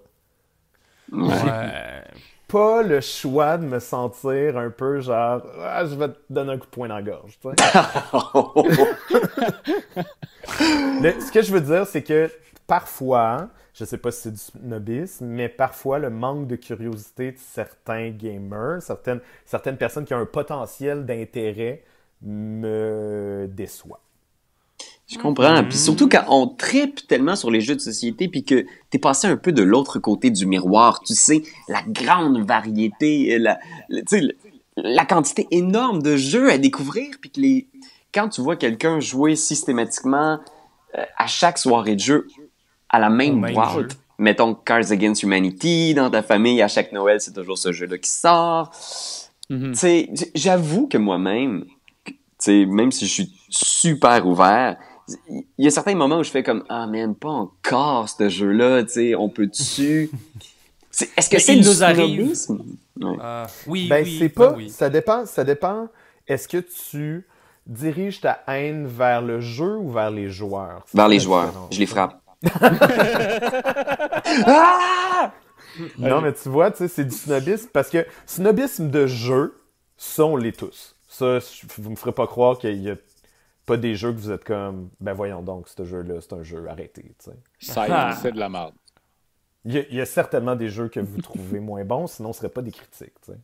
[1.12, 2.02] Ouais.
[2.48, 6.58] Pas le choix de me sentir un peu genre, ah, je vais te donner un
[6.58, 7.38] coup de poing dans la gorge.
[7.40, 7.54] tu sais.
[11.02, 12.30] Le- ce que je veux dire, c'est que
[12.66, 17.38] parfois, je sais pas si c'est du snobisme, mais parfois le manque de curiosité de
[17.38, 21.82] certains gamers, certaines, certaines personnes qui ont un potentiel d'intérêt
[22.22, 24.00] me déçoit.
[25.10, 25.62] Je comprends.
[25.64, 29.26] Puis surtout quand on tripe tellement sur les jeux de société, puis que t'es passé
[29.26, 34.32] un peu de l'autre côté du miroir, tu sais, la grande variété, la, la- la-
[34.76, 37.66] la quantité énorme de jeux à découvrir, puis que les,
[38.14, 40.38] quand tu vois quelqu'un jouer systématiquement
[40.96, 42.28] euh, à chaque soirée de jeu
[42.88, 47.32] à la même boîte, mettons Cards Against Humanity, dans ta famille, à chaque Noël, c'est
[47.34, 48.70] toujours ce jeu-là qui sort.
[49.48, 51.64] Tu sais, j- j'avoue que moi-même,
[52.48, 54.76] même si je suis super ouvert,
[55.28, 58.82] il y a certains moments où je fais comme ah man pas encore ce jeu-là,
[58.84, 60.10] tu sais, on peut dessus.
[61.16, 62.34] Est-ce que c'est du nous arrive.
[62.34, 62.62] snobisme?
[63.00, 63.16] Ouais.
[63.20, 64.52] Ah, oui, Ben, oui, c'est ben pas.
[64.56, 64.68] oui.
[64.70, 65.24] Ça dépend.
[65.24, 65.88] Ça dépend.
[66.26, 67.26] Est-ce que tu
[67.66, 70.84] diriges ta haine vers le jeu ou vers les joueurs?
[70.92, 72.20] Vers les joueurs, je les frappe.
[74.46, 75.32] ah!
[75.98, 79.56] Non, mais tu vois, tu sais, c'est du snobisme parce que snobisme de jeu,
[79.96, 80.96] ça, on l'est tous.
[81.08, 81.38] Ça,
[81.78, 82.96] vous me ferez pas croire qu'il y a
[83.66, 86.66] pas des jeux que vous êtes comme, ben voyons donc, ce jeu-là, c'est un jeu,
[86.68, 87.72] arrêtez, tu sais.
[87.72, 88.18] Ça, Ah.
[88.20, 88.74] c'est de la merde.
[89.64, 92.32] Il y, a, il y a certainement des jeux que vous trouvez moins bons, sinon
[92.32, 93.38] ce serait pas des critiques, tu sais.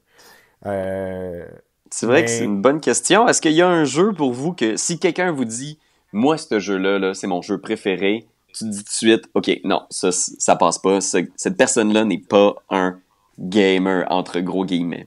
[0.67, 1.47] Euh,
[1.91, 3.29] C'est vrai Mais- que c'est une bonne question.
[3.29, 5.79] Est-ce qu'il y a un jeu pour vous que si quelqu'un vous dit
[6.13, 9.61] moi ce jeu-là là, c'est mon jeu préféré, tu te dis tout de suite OK,
[9.63, 12.99] non, ça ça passe pas, Ce- cette personne-là n'est pas un
[13.39, 15.07] gamer entre gros guillemets.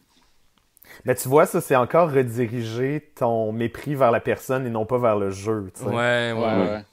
[1.06, 4.98] Mais tu vois, ça, c'est encore rediriger ton mépris vers la personne et non pas
[4.98, 5.72] vers le jeu.
[5.86, 6.70] Ouais, ouais, Ouais, ouais.
[6.72, 6.86] ouais.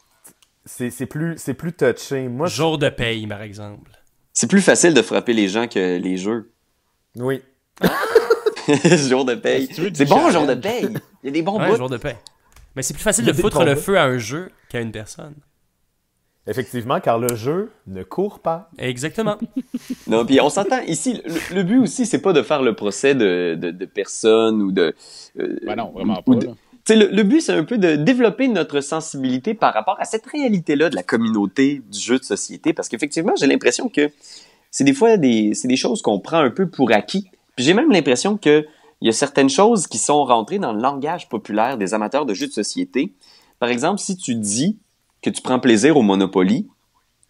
[0.64, 2.29] C'est c'est plus, c'est plus touché.
[2.29, 3.90] Moi, Jour de paye, par exemple.
[4.33, 6.51] C'est plus facile de frapper les gens que les jeux.
[7.16, 7.42] oui.
[9.09, 9.69] jour de paye.
[9.95, 10.88] C'est bon, jour de paye.
[11.23, 11.77] Il y a des bons Ouais, bouts.
[11.77, 12.16] jour de paye.
[12.75, 15.35] Mais c'est plus facile de foutre le feu à un jeu qu'à une personne.
[16.48, 18.70] Effectivement, car le jeu ne court pas.
[18.78, 19.37] Exactement.
[20.06, 21.20] Non, puis on s'entend ici.
[21.24, 24.70] Le, le but aussi, c'est pas de faire le procès de, de, de personnes ou
[24.70, 24.94] de.
[25.40, 26.35] euh, Ben non, vraiment pas.
[26.37, 26.48] de-
[26.94, 30.88] le, le but, c'est un peu de développer notre sensibilité par rapport à cette réalité-là
[30.90, 32.72] de la communauté du jeu de société.
[32.72, 34.11] Parce qu'effectivement, j'ai l'impression que
[34.70, 37.28] c'est des fois des, c'est des choses qu'on prend un peu pour acquis.
[37.56, 38.64] Puis j'ai même l'impression que
[39.00, 42.35] il y a certaines choses qui sont rentrées dans le langage populaire des amateurs de
[42.35, 43.12] jeux de société.
[43.59, 44.78] Par exemple, si tu dis
[45.22, 46.68] que tu prends plaisir au Monopoly,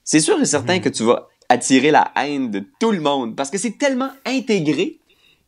[0.05, 3.51] c'est sûr et certain que tu vas attirer la haine de tout le monde parce
[3.51, 4.99] que c'est tellement intégré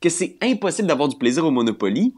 [0.01, 2.15] que c'est impossible d'avoir du plaisir au Monopoly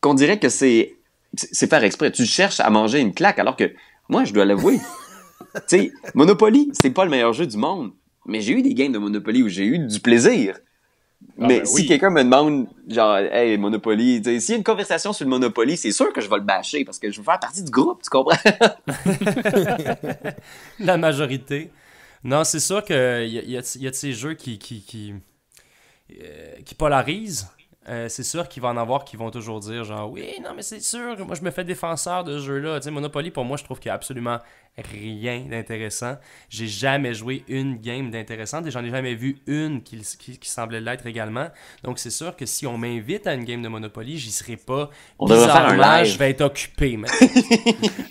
[0.00, 0.96] qu'on dirait que c'est
[1.34, 2.10] c'est faire exprès.
[2.12, 3.72] Tu cherches à manger une claque alors que
[4.08, 4.78] moi, je dois l'avouer.
[5.54, 7.92] tu sais, Monopoly, c'est pas le meilleur jeu du monde,
[8.24, 10.58] mais j'ai eu des games de Monopoly où j'ai eu du plaisir.
[11.38, 11.86] Ah mais ben si oui.
[11.86, 15.30] quelqu'un me demande, genre, hey, Monopoly, tu sais, s'il y a une conversation sur le
[15.30, 17.70] Monopoly, c'est sûr que je vais le bâcher parce que je veux faire partie du
[17.70, 18.38] groupe, tu comprends?
[20.78, 21.70] La majorité.
[22.24, 24.80] Non, c'est sûr qu'il y a, y, a, y a de ces jeux qui, qui,
[24.82, 25.14] qui,
[26.22, 27.48] euh, qui polarisent?
[27.88, 30.62] Euh, c'est sûr qu'il va en avoir qui vont toujours dire genre oui non mais
[30.62, 33.44] c'est sûr moi je me fais défenseur de ce jeu là tu sais Monopoly pour
[33.44, 34.38] moi je trouve qu'il y a absolument
[34.76, 36.16] rien d'intéressant
[36.50, 40.50] j'ai jamais joué une game d'intéressante et j'en ai jamais vu une qui, qui, qui
[40.50, 41.46] semblait l'être également
[41.84, 44.90] donc c'est sûr que si on m'invite à une game de Monopoly j'y serai pas
[45.20, 46.06] On devrait faire un Bizarrement, live.
[46.12, 46.98] je vais être occupé.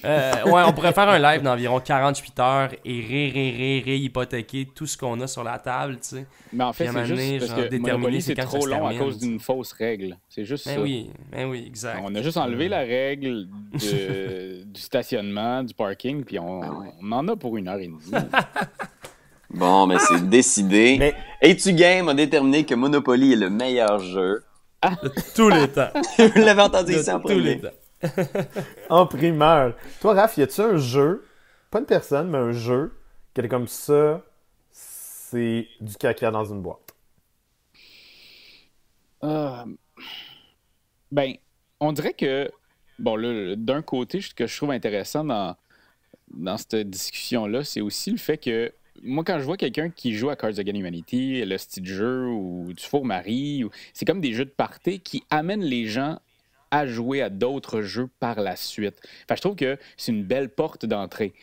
[0.06, 3.98] Euh, ouais, on pourrait faire un live d'environ 48 heures et ré, ré, ré, ré,
[3.98, 6.28] hypothéquer tout ce qu'on a sur la table, tu sais.
[6.54, 9.18] Mais en fait, c'est juste parce genre, que déterminer Monopoly, c'est trop long à cause
[9.18, 10.18] d'une fausse règle.
[10.30, 10.82] C'est juste Ben ça.
[10.82, 12.00] oui, ben oui, exact.
[12.04, 16.88] On a juste enlevé la règle de- du stationnement, du parking, puis on, Ah ouais.
[17.02, 18.00] on en a pour une heure et demie.
[19.50, 20.98] Bon, mais c'est décidé.
[21.00, 24.44] Mais- Et tu Game a déterminé que Monopoly est le meilleur jeu?
[25.36, 25.90] Tous les temps.
[26.18, 27.62] Vous l'avez entendu De ici en tous les premier.
[27.62, 28.42] temps.
[28.90, 29.76] En primeur.
[30.02, 31.24] Toi, Raph, y a-tu un jeu,
[31.72, 32.94] pas une personne, mais un jeu,
[33.34, 34.22] qui est comme ça,
[34.72, 36.85] c'est du caca dans une boîte?
[39.26, 39.66] Euh,
[41.12, 41.34] ben,
[41.80, 42.50] on dirait que,
[43.00, 45.56] bon, là, d'un côté, ce que je trouve intéressant dans,
[46.34, 48.72] dans cette discussion-là, c'est aussi le fait que
[49.04, 52.74] moi, quand je vois quelqu'un qui joue à Cards Against Humanity, le style jeu ou
[52.74, 56.20] du four Marie, c'est comme des jeux de party qui amènent les gens
[56.72, 59.00] à jouer à d'autres jeux par la suite.
[59.24, 61.34] Enfin, je trouve que c'est une belle porte d'entrée.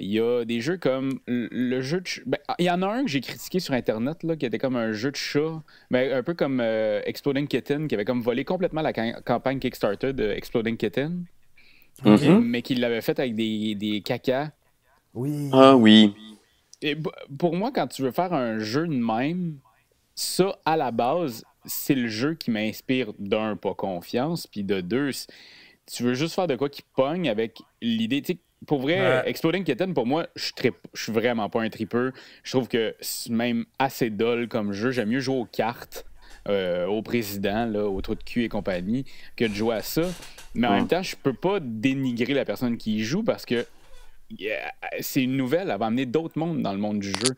[0.00, 2.08] Il y a des jeux comme le jeu de...
[2.26, 4.74] Ben, il y en a un que j'ai critiqué sur Internet, là, qui était comme
[4.74, 8.20] un jeu de chat, mais ben, un peu comme euh, Exploding Kitten, qui avait comme
[8.20, 11.24] volé complètement la campagne Kickstarter de Exploding Kitten,
[12.02, 12.40] mm-hmm.
[12.40, 14.50] mais qui l'avait fait avec des, des cacas.
[15.14, 15.48] Oui.
[15.52, 16.12] Ah oui.
[16.82, 16.96] Et
[17.38, 19.58] pour moi, quand tu veux faire un jeu de même,
[20.14, 25.10] ça, à la base, c'est le jeu qui m'inspire d'un, pas confiance, puis de deux,
[25.86, 28.22] tu veux juste faire de quoi qui pogne avec l'idée.
[28.66, 30.52] Pour vrai, Exploding Kitten, pour moi, je
[30.94, 32.12] suis vraiment pas un tripeur.
[32.42, 34.90] Je trouve que c'est même assez dull comme jeu.
[34.90, 36.04] J'aime mieux jouer aux cartes,
[36.48, 39.04] euh, au président, là, au trou de cul et compagnie,
[39.36, 40.02] que de jouer à ça.
[40.54, 43.66] Mais en même temps, je peux pas dénigrer la personne qui y joue parce que
[45.00, 47.34] c'est une nouvelle, elle va amener d'autres mondes dans le monde du jeu.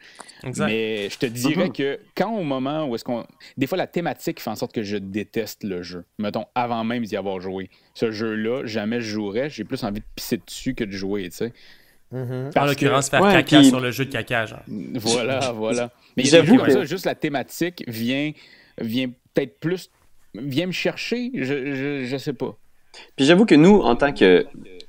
[0.59, 1.73] Mais je te dirais mm-hmm.
[1.73, 3.27] que quand au moment où est-ce qu'on.
[3.57, 6.05] Des fois, la thématique fait en sorte que je déteste le jeu.
[6.19, 7.71] Mettons, avant même d'y avoir joué.
[7.95, 9.51] Ce jeu-là, jamais je jouerais.
[9.51, 11.53] J'ai plus envie de pisser dessus que de jouer, tu sais.
[12.13, 12.59] Mm-hmm.
[12.59, 14.63] En l'occurrence, faire caca sur le jeu de caca, genre.
[14.67, 15.91] Voilà, voilà.
[16.17, 18.33] Mais j'avoue que ça, juste la thématique vient,
[18.81, 19.91] vient peut-être plus.
[20.35, 22.57] vient me chercher, je, je, je sais pas.
[23.17, 24.47] Puis j'avoue que nous, en tant que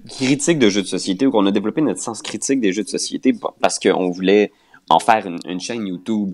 [0.07, 2.89] critique de jeux de société, ou qu'on a développé notre sens critique des jeux de
[2.89, 4.51] société parce qu'on voulait
[4.89, 6.33] en faire une, chaîne YouTube,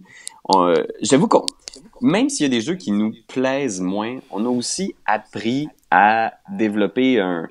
[0.55, 1.45] euh, j'avoue qu'on,
[2.01, 6.33] même s'il y a des jeux qui nous plaisent moins, on a aussi appris à
[6.51, 7.47] développer un,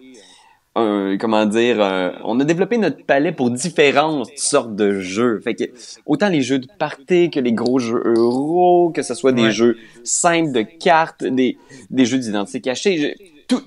[0.74, 1.78] comment dire,
[2.24, 5.40] on a développé notre palais pour différentes sortes de jeux.
[5.40, 5.64] Fait que
[6.06, 9.76] autant les jeux de party que les gros jeux euros, que ce soit des jeux
[10.04, 11.56] simples de cartes, des,
[11.90, 13.16] des jeux d'identité cachée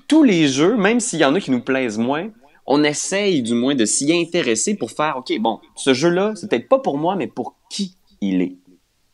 [0.08, 2.28] tous les jeux, même s'il y en a qui nous plaisent moins,
[2.66, 6.68] on essaye du moins de s'y intéresser pour faire, OK, bon, ce jeu-là, c'est peut-être
[6.68, 8.56] pas pour moi, mais pour qui il est.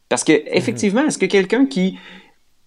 [0.08, 1.98] Parce que, effectivement, est-ce que quelqu'un qui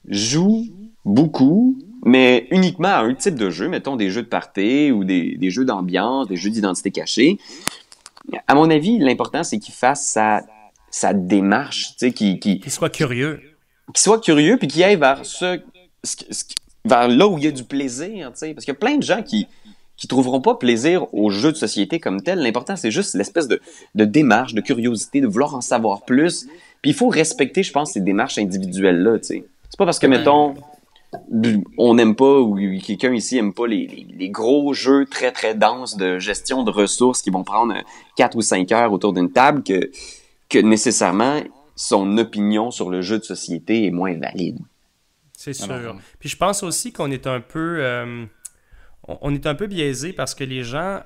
[0.08, 0.66] joue
[1.04, 5.50] beaucoup, mais uniquement à un type de jeu, mettons des jeux de party ou des,
[5.50, 7.38] jeux d'ambiance, des jeux d'identité cachée,
[8.48, 10.42] à mon avis, l'important, c'est qu'il fasse sa,
[10.90, 13.40] sa démarche, tu sais, qu'il qui, soit curieux.
[13.94, 15.62] Qu'il soit curieux, puis qu'il aille vers ce,
[16.84, 18.54] vers là où il y a du plaisir, tu sais.
[18.54, 19.48] Parce qu'il y a plein de gens qui
[19.98, 22.40] qui trouveront pas plaisir aux jeux de société comme tel.
[22.40, 23.62] L'important, c'est juste l'espèce de,
[23.96, 26.48] de démarche, de curiosité, de vouloir en savoir plus.
[26.82, 29.46] Puis il faut respecter, je pense, ces démarches individuelles-là, tu sais.
[29.70, 30.56] C'est pas parce que, mettons,
[31.78, 35.98] on n'aime pas ou quelqu'un ici aime pas les, les, gros jeux très très denses
[35.98, 37.74] de gestion de ressources qui vont prendre
[38.18, 39.92] 4 ou 5 heures autour d'une table que,
[40.50, 41.42] que nécessairement
[41.76, 44.60] son opinion sur le jeu de société est moins valide.
[45.38, 45.98] C'est sûr.
[46.20, 47.78] Puis je pense aussi qu'on est un peu.
[47.80, 48.26] Euh,
[49.08, 51.02] on est un peu biaisé parce que les gens.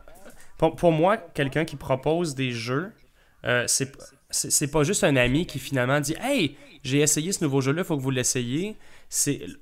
[0.57, 2.91] Pour, moi, quelqu'un qui propose des jeux,
[3.45, 7.83] euh, c'est pas juste un ami qui finalement dit Hey, j'ai essayé ce nouveau jeu-là,
[7.83, 8.77] faut que vous l'essayiez.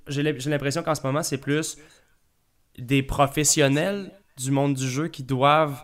[0.07, 1.77] J'ai l'impression qu'en ce moment, c'est plus
[2.79, 5.83] des professionnels du monde du jeu qui doivent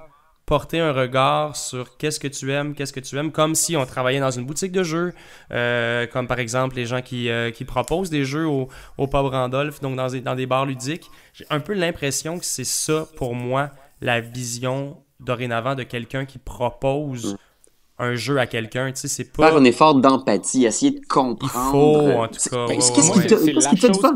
[0.54, 3.88] porter un regard sur qu'est-ce que tu aimes, qu'est-ce que tu aimes, comme si on
[3.88, 5.12] travaillait dans une boutique de jeux,
[5.52, 8.68] euh, comme par exemple les gens qui, euh, qui proposent des jeux au,
[9.00, 11.10] au pub Randolph, donc dans des, dans des bars ludiques.
[11.34, 16.38] J'ai un peu l'impression que c'est ça pour moi la vision dorénavant de quelqu'un qui
[16.38, 17.36] propose
[17.98, 19.48] un jeu à quelqu'un, tu sais, c'est pas...
[19.48, 21.40] Faire un effort d'empathie, essayer de comprendre.
[21.42, 22.68] Il faut, en tout cas.
[22.68, 24.16] Qu'est-ce qui te fait fun?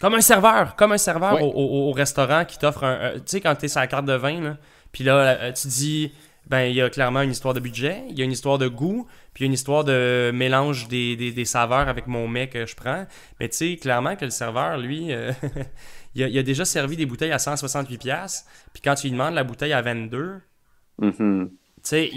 [0.00, 3.14] Comme un serveur, comme un serveur au, restaurant qui t'offre un.
[3.14, 4.56] tu sais, quand tu es sur la carte de vin, là,
[4.92, 6.12] puis là, euh, tu dis,
[6.46, 8.68] ben, il y a clairement une histoire de budget, il y a une histoire de
[8.68, 12.52] goût, puis il y a une histoire de mélange des, des, saveurs avec mon mec
[12.52, 13.06] que je prends.
[13.40, 15.32] Mais tu sais, clairement que le serveur, lui, euh,
[16.14, 19.72] il, a, déjà servi des bouteilles à 168$, puis quand tu lui demandes la bouteille
[19.72, 20.40] à 22$,
[21.00, 21.48] mm-hmm.
[21.48, 22.10] tu sais,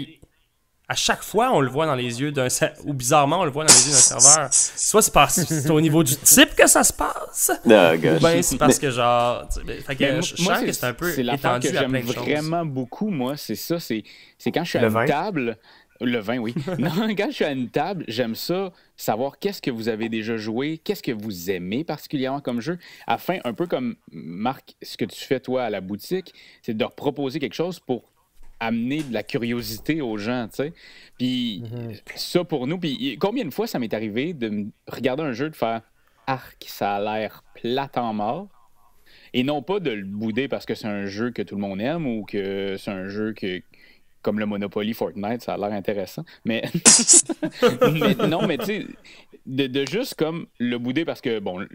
[0.90, 2.48] à chaque fois, on le voit dans les yeux d'un
[2.84, 4.48] ou bizarrement, on le voit dans les yeux d'un serveur.
[4.50, 8.58] Soit c'est parce c'est au niveau du type que ça se passe, ou bien c'est
[8.58, 9.48] parce que genre,
[9.86, 13.54] fait que je sens que c'est un peu étendu que j'aime vraiment beaucoup, moi, c'est
[13.54, 14.02] ça, c'est
[14.46, 15.58] quand je suis à une table.
[16.02, 16.54] Le vin, oui.
[16.78, 20.38] non, quand je suis à une table, j'aime ça, savoir qu'est-ce que vous avez déjà
[20.38, 25.04] joué, qu'est-ce que vous aimez particulièrement comme jeu, afin, un peu comme Marc, ce que
[25.04, 28.10] tu fais toi à la boutique, c'est de proposer quelque chose pour
[28.60, 30.72] amener de la curiosité aux gens, tu sais.
[31.18, 31.94] Puis mhm.
[32.14, 35.56] ça pour nous, puis combien de fois ça m'est arrivé de regarder un jeu de
[35.56, 35.82] faire
[36.26, 38.48] arc, ça a l'air plat en mort,
[39.32, 41.80] et non pas de le bouder parce que c'est un jeu que tout le monde
[41.80, 43.62] aime ou que c'est un jeu que
[44.22, 46.24] comme le Monopoly Fortnite, ça a l'air intéressant.
[46.44, 46.62] Mais,
[48.28, 48.86] non, mais tu sais,
[49.46, 51.66] de, juste comme le bouder parce que, bon,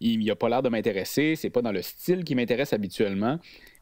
[0.00, 3.38] il n'a pas l'air de m'intéresser, c'est pas dans le style qui m'intéresse habituellement.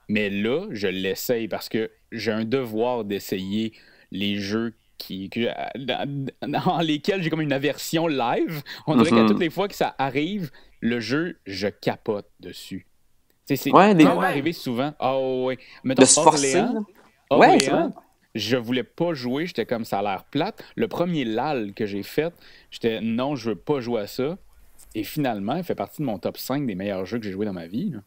[0.08, 3.72] Mais là, je l'essaye parce que j'ai un devoir d'essayer
[4.10, 8.62] les jeux qui, que- dans, dans lesquels j'ai comme une aversion live.
[8.86, 9.22] On dirait Mhm.
[9.22, 12.86] qu'à toutes les fois que ça arrive, le jeu, je capote dessus.
[13.46, 14.24] C'est Ouais, des- ouais.
[14.24, 14.94] arrivé souvent.
[14.98, 15.58] Ah ouais.
[15.84, 16.62] Mettons, De se forcer.
[17.30, 17.58] Ouais,
[18.34, 20.62] je voulais pas jouer, j'étais comme ça a l'air plate.
[20.76, 22.32] Le premier LAL que j'ai fait,
[22.70, 24.38] j'étais non, je veux pas jouer à ça.
[24.94, 27.44] Et finalement, il fait partie de mon top 5 des meilleurs jeux que j'ai joué
[27.46, 27.90] dans ma vie.
[27.90, 27.98] là.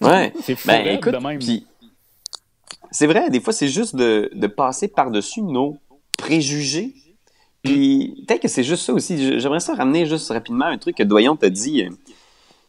[0.00, 0.32] Ouais.
[0.42, 1.38] C'est fou Ben, raide écoute, de même.
[2.90, 5.76] c'est vrai, des fois, c'est juste de, de passer par-dessus nos
[6.16, 6.94] préjugés.
[7.62, 9.38] Puis peut-être que c'est juste ça aussi.
[9.38, 11.82] J'aimerais ça ramener juste rapidement un truc que Doyon t'a dit.
[11.82, 11.90] euh,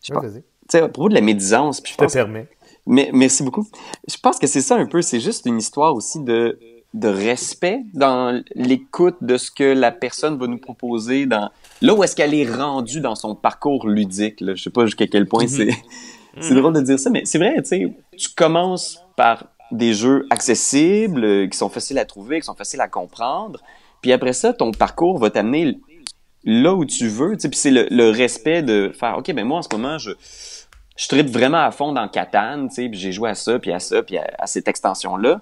[0.03, 0.41] Je Ouais, pense- vas-y.
[0.41, 1.79] tu sais, à propos de la médisance.
[1.81, 2.47] Puis je Je te permets.
[2.85, 3.65] Mais, merci beaucoup.
[4.07, 5.01] Je pense que c'est ça un peu.
[5.01, 6.59] C'est juste une histoire aussi de,
[6.93, 12.03] de respect dans l'écoute de ce que la personne va nous proposer dans là où
[12.03, 14.41] est-ce qu'elle est rendue dans son parcours ludique.
[14.41, 14.55] Là.
[14.55, 15.69] Je sais pas jusqu'à quel point c'est
[16.39, 17.55] c'est drôle de dire ça, mais c'est vrai.
[17.57, 22.45] Tu sais, tu commences par des jeux accessibles, euh, qui sont faciles à trouver, qui
[22.45, 23.61] sont faciles à comprendre.
[24.01, 25.77] Puis après ça, ton parcours va t'amener
[26.43, 27.35] là où tu veux.
[27.35, 29.97] Tu sais, puis c'est le, le respect de faire, OK, ben moi, en ce moment,
[29.97, 30.11] je,
[30.97, 33.71] je tripe vraiment à fond dans Catan, tu sais, puis j'ai joué à ça, puis
[33.71, 35.41] à ça, puis à, à cette extension-là.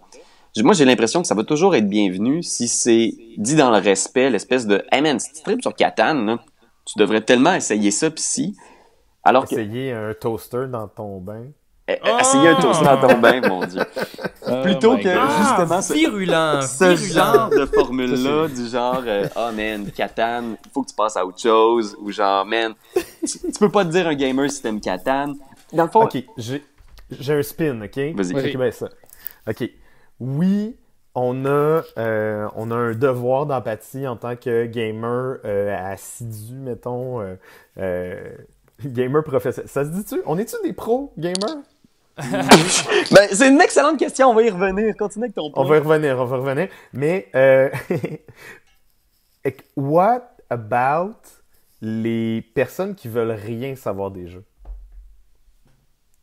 [0.58, 4.30] Moi, j'ai l'impression que ça va toujours être bienvenu si c'est dit dans le respect,
[4.30, 6.39] l'espèce de «Hey man, si tu tripes sur Catan, là,
[6.86, 8.56] tu devrais tellement essayer ça, puis si...»
[9.30, 9.54] Alors que...
[9.56, 11.46] Essayer un toaster dans ton bain.
[11.88, 12.62] Eh, Essayer un Oh!
[12.62, 13.82] toast dans ton bain, mon Dieu.
[14.48, 15.30] Oh Plutôt que God.
[15.42, 17.34] justement ce, virulent, ce virulent.
[17.34, 21.26] genre de formule-là, du genre euh, Ah man, Catan, il faut que tu passes à
[21.26, 24.80] autre chose» ou genre «Man, tu, tu peux pas te dire un gamer si t'aimes
[24.82, 25.34] Catan.»
[25.74, 27.98] Dans le fond, Ok, j'ai un spin, ok?
[28.15, 28.36] Vas-y.
[28.36, 28.89] Ok, ben ça.
[29.48, 29.68] Ok.
[30.20, 30.76] Oui,
[31.15, 37.20] on a, euh, on a un devoir d'empathie en tant que gamer euh, assidu, mettons.
[38.86, 39.70] gamer professionnel.
[39.70, 40.22] Ça se dit-tu?
[40.26, 41.58] On est-tu des pros gamers?
[42.18, 44.96] ben, c'est une excellente question, on va y revenir.
[44.98, 45.63] Continue avec ton point.
[45.63, 46.68] On va y revenir, on va y revenir.
[46.92, 47.70] Mais, euh,
[49.78, 51.15] what about
[51.82, 54.44] les personnes qui veulent rien savoir des jeux?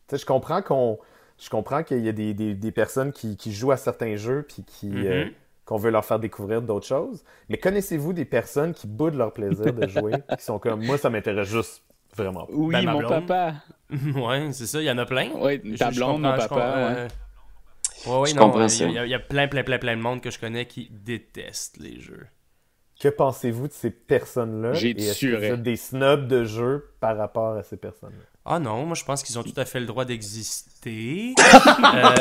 [0.09, 0.99] Tu sais, je comprends qu'on,
[1.39, 4.45] je comprends qu'il y a des, des, des personnes qui, qui jouent à certains jeux
[4.47, 5.33] puis qui, euh, Mhm.
[5.65, 7.25] qu'on veut leur faire découvrir d'autres choses.
[7.49, 11.11] Mais connaissez-vous des personnes qui boudent leur plaisir de jouer qui sont comme, moi, ça
[11.11, 11.83] m'intéresse juste
[12.17, 12.53] vraiment pas.
[12.53, 13.27] Oui, Ben, mon blonde.
[13.27, 13.55] papa.
[13.91, 15.31] ouais, c'est ça, il y en a plein.
[15.35, 16.57] Oui, ta blonde, mon papa.
[16.95, 17.09] ouais.
[18.13, 18.85] Ouais, Je non, comprends il y, ça.
[18.85, 20.39] a- il y a- il y a plein, plein, plein, plein de monde que je
[20.39, 22.27] connais qui détestent les jeux.
[23.01, 24.73] Que pensez-vous de ces personnes-là?
[24.75, 28.25] J'ai des snobs de jeux par rapport à ces personnes-là?
[28.49, 31.35] Ah non, moi je pense qu'ils ont tout à fait le droit d'exister.
[31.97, 32.15] Euh,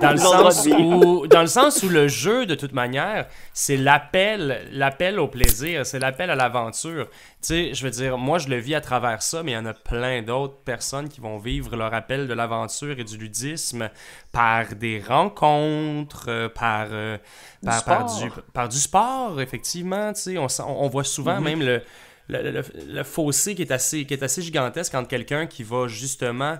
[0.00, 4.68] dans, le sens où, dans le sens où le jeu, de toute manière, c'est l'appel,
[4.70, 7.08] l'appel au plaisir, c'est l'appel à l'aventure.
[7.08, 9.58] Tu sais, je veux dire, moi je le vis à travers ça, mais il y
[9.58, 13.88] en a plein d'autres personnes qui vont vivre leur appel de l'aventure et du ludisme
[14.30, 17.16] par des rencontres, euh, par, euh,
[17.64, 20.12] par, par du, par du sport, effectivement.
[20.12, 21.82] Tu sais, on, on voit souvent même le,
[22.28, 26.58] le, fossé qui est assez, qui est assez gigantesque entre quelqu'un qui va justement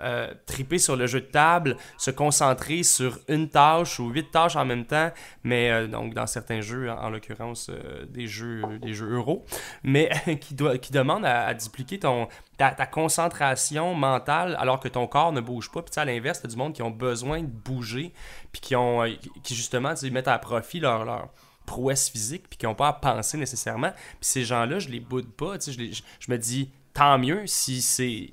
[0.00, 4.54] euh, triper sur le jeu de table, se concentrer sur une tâche ou huit tâches
[4.54, 5.10] en même temps,
[5.42, 9.44] mais euh, donc dans certains jeux, en, en l'occurrence euh, des jeux des jeux euros,
[9.82, 15.32] mais qui, doit, qui demande à, dupliquer ton, ta, concentration mentale alors que ton corps
[15.32, 15.82] ne bouge pas.
[15.82, 18.12] Puis à l'inverse, tu du monde qui ont besoin de bouger,
[18.52, 19.02] puis qui ont
[19.42, 21.28] qui justement mettent à profit leur, leur
[21.68, 23.90] prouesse physique, puis qui n'ont pas à penser nécessairement.
[23.92, 26.70] Puis ces gens-là, je les boude pas, tu sais, je, les- je, je me dis,
[26.94, 28.32] tant mieux si c'est...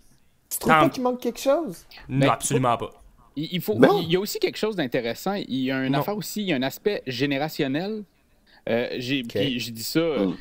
[0.49, 1.85] Tu trouves Tant- pas qu'il manque quelque chose?
[2.07, 2.91] Non, Ben, absolument pas.
[3.35, 4.01] Il faut, Non.
[4.01, 5.33] il y a aussi quelque chose d'intéressant.
[5.33, 5.99] Il y a une Non.
[5.99, 8.03] affaire aussi, il y a un aspect générationnel.
[8.69, 9.23] Euh, j'ai
[9.59, 9.99] j'ai dit ça.
[9.99, 10.35] euh, Mm.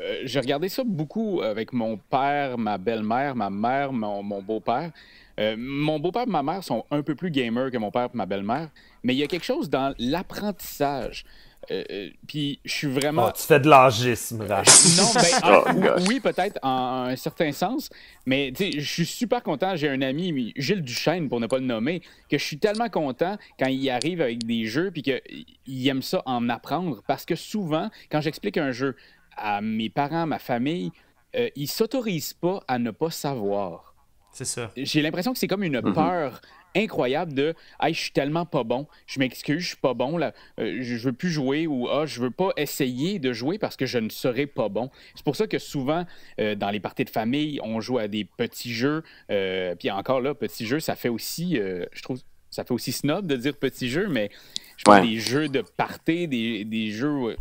[0.00, 4.90] euh, j'ai regardé ça beaucoup avec mon père, ma belle-mère, ma mère, mon, mon beau-père.
[5.38, 8.16] Euh, mon beau-père et ma mère sont un peu plus gamers que mon père et
[8.16, 8.70] ma belle-mère,
[9.04, 11.24] mais il y a quelque chose dans l'apprentissage.
[11.70, 13.26] Euh, euh, puis je suis vraiment.
[13.26, 14.66] Ah, tu fais de l'âgisme, Raph.
[14.96, 17.90] Non, ben, ah, Oh, oui- peut-être en un certain sens,
[18.26, 19.76] mais tu sais, je suis super content.
[19.76, 23.36] J'ai un ami, Gilles Duchesne, pour ne pas le nommer, que je suis tellement content
[23.58, 27.02] quand il arrive avec des jeux puis qu'il aime ça en apprendre.
[27.06, 28.96] Parce que souvent, quand j'explique un jeu
[29.36, 30.90] à mes parents, ma famille,
[31.36, 33.94] euh, ils s'autorisent pas à ne pas savoir.
[34.32, 34.70] C'est ça.
[34.76, 35.92] J'ai l'impression que c'est comme une Mhm.
[35.92, 36.40] peur
[36.76, 40.32] incroyable de hey, je suis tellement pas bon, je m'excuse, je suis pas bon là,
[40.60, 43.86] euh, je veux plus jouer ou ah, je veux pas essayer de jouer parce que
[43.86, 44.90] je ne serai pas bon.
[45.14, 46.04] C'est pour ça que souvent
[46.40, 50.20] euh, dans les parties de famille, on joue à des petits jeux euh, puis encore
[50.20, 53.56] là, petits jeux, ça fait aussi euh, je trouve ça fait aussi snob de dire
[53.56, 54.30] petits jeux mais
[54.76, 55.06] je pense Ouais.
[55.06, 57.36] des jeux de party, des, des jeux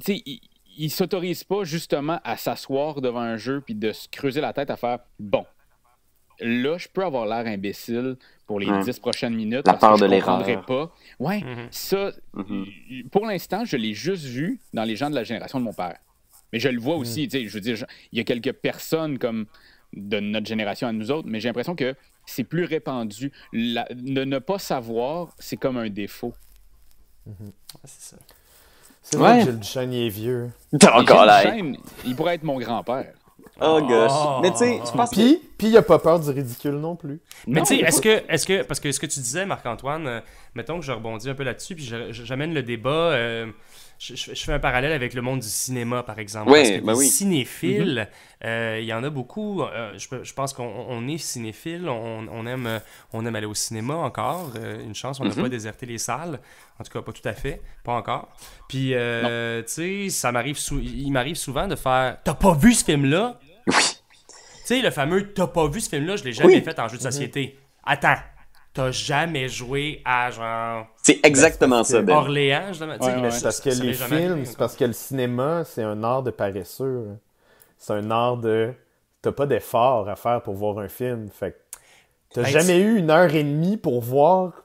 [0.00, 0.40] tu sais ils,
[0.78, 4.70] ils s'autorisent pas justement à s'asseoir devant un jeu puis de se creuser la tête
[4.70, 5.44] à faire bon
[6.40, 8.16] là, je peux avoir l'air imbécile
[8.46, 8.82] pour les Ouais.
[8.82, 9.66] 10 prochaines minutes.
[9.66, 10.38] La parce peur que je de l'erreur.
[10.38, 10.92] comprendrai pas.
[11.18, 11.68] Ouais, Mhm.
[11.70, 12.66] ça, Mhm.
[13.10, 15.96] pour l'instant, je l'ai juste vu dans les gens de la génération de mon père.
[16.52, 18.52] Mais je le vois aussi, tu sais, je veux dire, je- il y a quelques
[18.52, 19.46] personnes comme
[19.92, 21.94] de notre génération à nous autres, mais j'ai l'impression que
[22.26, 23.32] c'est plus répandu.
[23.52, 26.34] La- de ne pas savoir, c'est comme un défaut.
[27.26, 27.32] Ouais,
[27.84, 28.16] c'est ça.
[29.02, 29.38] C'est vrai Ouais.
[29.40, 30.50] que Gilles Duchesne, il est vieux.
[30.92, 31.26] Encore.
[31.26, 33.12] Duchesne, il pourrait être mon grand-père.
[33.60, 34.10] Oh gosh.
[34.12, 34.38] Oh.
[34.42, 35.14] Mais tu sais, je pense que.
[35.14, 37.20] Puis, puis il a pas peur du ridicule non plus.
[37.46, 40.20] Mais tu sais, est-ce que, est-ce que, parce que ce que tu disais, Marc-Antoine, euh,
[40.54, 43.46] mettons que je rebondis un peu là-dessus, puis j'amène le débat, euh,
[44.00, 46.50] je, fais un parallèle avec le monde du cinéma, par exemple.
[46.50, 47.06] Ouais, parce que ben les oui.
[47.06, 48.08] cinéphiles,
[48.44, 49.62] euh, il y en a beaucoup.
[49.62, 52.80] euh, je, je pense qu'on on est cinéphile, on, on aime,
[53.12, 54.50] on aime aller au cinéma encore.
[54.56, 55.42] euh, une chance, on n'a Mhm.
[55.42, 56.40] pas déserté les salles.
[56.80, 58.28] En tout cas, pas tout à fait, pas encore.
[58.68, 62.72] Puis, euh, tu sais, ça m'arrive, sou- il m'arrive souvent de faire T'as pas vu
[62.74, 63.38] ce film-là?
[63.66, 63.74] Oui.
[63.76, 64.34] tu
[64.64, 66.62] sais, le fameux T'as pas vu ce film-là, je l'ai jamais Oui.
[66.62, 67.58] fait en jeu de société.
[67.84, 68.16] Attends,
[68.72, 72.14] t'as jamais joué à genre C'est exactement ça, Ben.
[72.16, 73.30] Orléans, je Ouais, mais ouais.
[73.30, 76.30] ça- Parce que les films, arrivé, c'est parce que le cinéma, c'est un art de
[76.30, 77.08] paresseux.
[77.12, 77.18] hein.
[77.78, 78.72] C'est un art de.
[79.22, 81.28] T'as pas d'effort à faire pour voir un film.
[81.30, 81.56] Fait que
[82.34, 84.63] t'as Ben, jamais eu une heure et demie pour voir.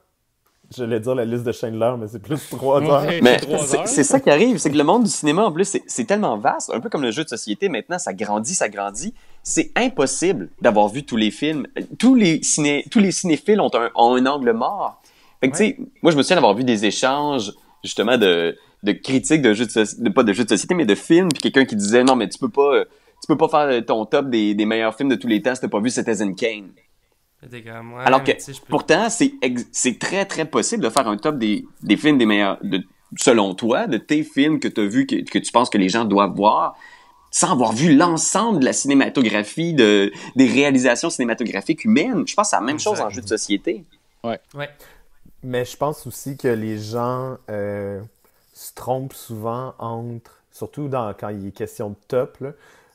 [0.76, 3.02] J'allais dire la liste de Schindler, mais c'est plus trois heures.
[3.22, 3.38] Mais
[3.86, 6.70] c'est ça qui arrive, c'est que le monde du cinéma, en plus, c'est- tellement vaste,
[6.72, 9.12] un peu comme le jeu de société, maintenant, ça grandit, ça grandit.
[9.42, 11.66] C'est impossible d'avoir vu tous les films.
[11.98, 15.00] Tous les, ciné, tous les cinéphiles ont un, ont un angle mort.
[15.40, 17.52] Fait que, tu sais, moi, je me souviens d'avoir vu des échanges,
[17.82, 20.94] justement, de, de critiques de jeux de société, pas de jeux de société, mais de
[20.94, 24.04] films, puis quelqu'un qui disait, non, mais tu peux pas, tu peux pas faire ton
[24.06, 26.68] top des, des meilleurs films de tous les temps si t'as pas vu Citizen Kane.
[27.40, 31.64] Comme, ouais, Alors que, peux- pourtant, c'est très, très possible de faire un top des,
[31.82, 32.82] des films des meilleurs, de,
[33.16, 35.88] selon toi, de tes films que tu as vus, que, que tu penses que les
[35.88, 36.76] gens doivent voir,
[37.30, 42.24] sans avoir vu l'ensemble de la cinématographie, de, des réalisations cinématographiques humaines.
[42.26, 43.84] Je pense que c'est la même chose en jeu de société.
[44.22, 44.38] Ouais.
[45.42, 48.02] Mais je pense aussi que les gens euh,
[48.52, 52.50] se trompent souvent entre, surtout dans, quand il est question de top, là,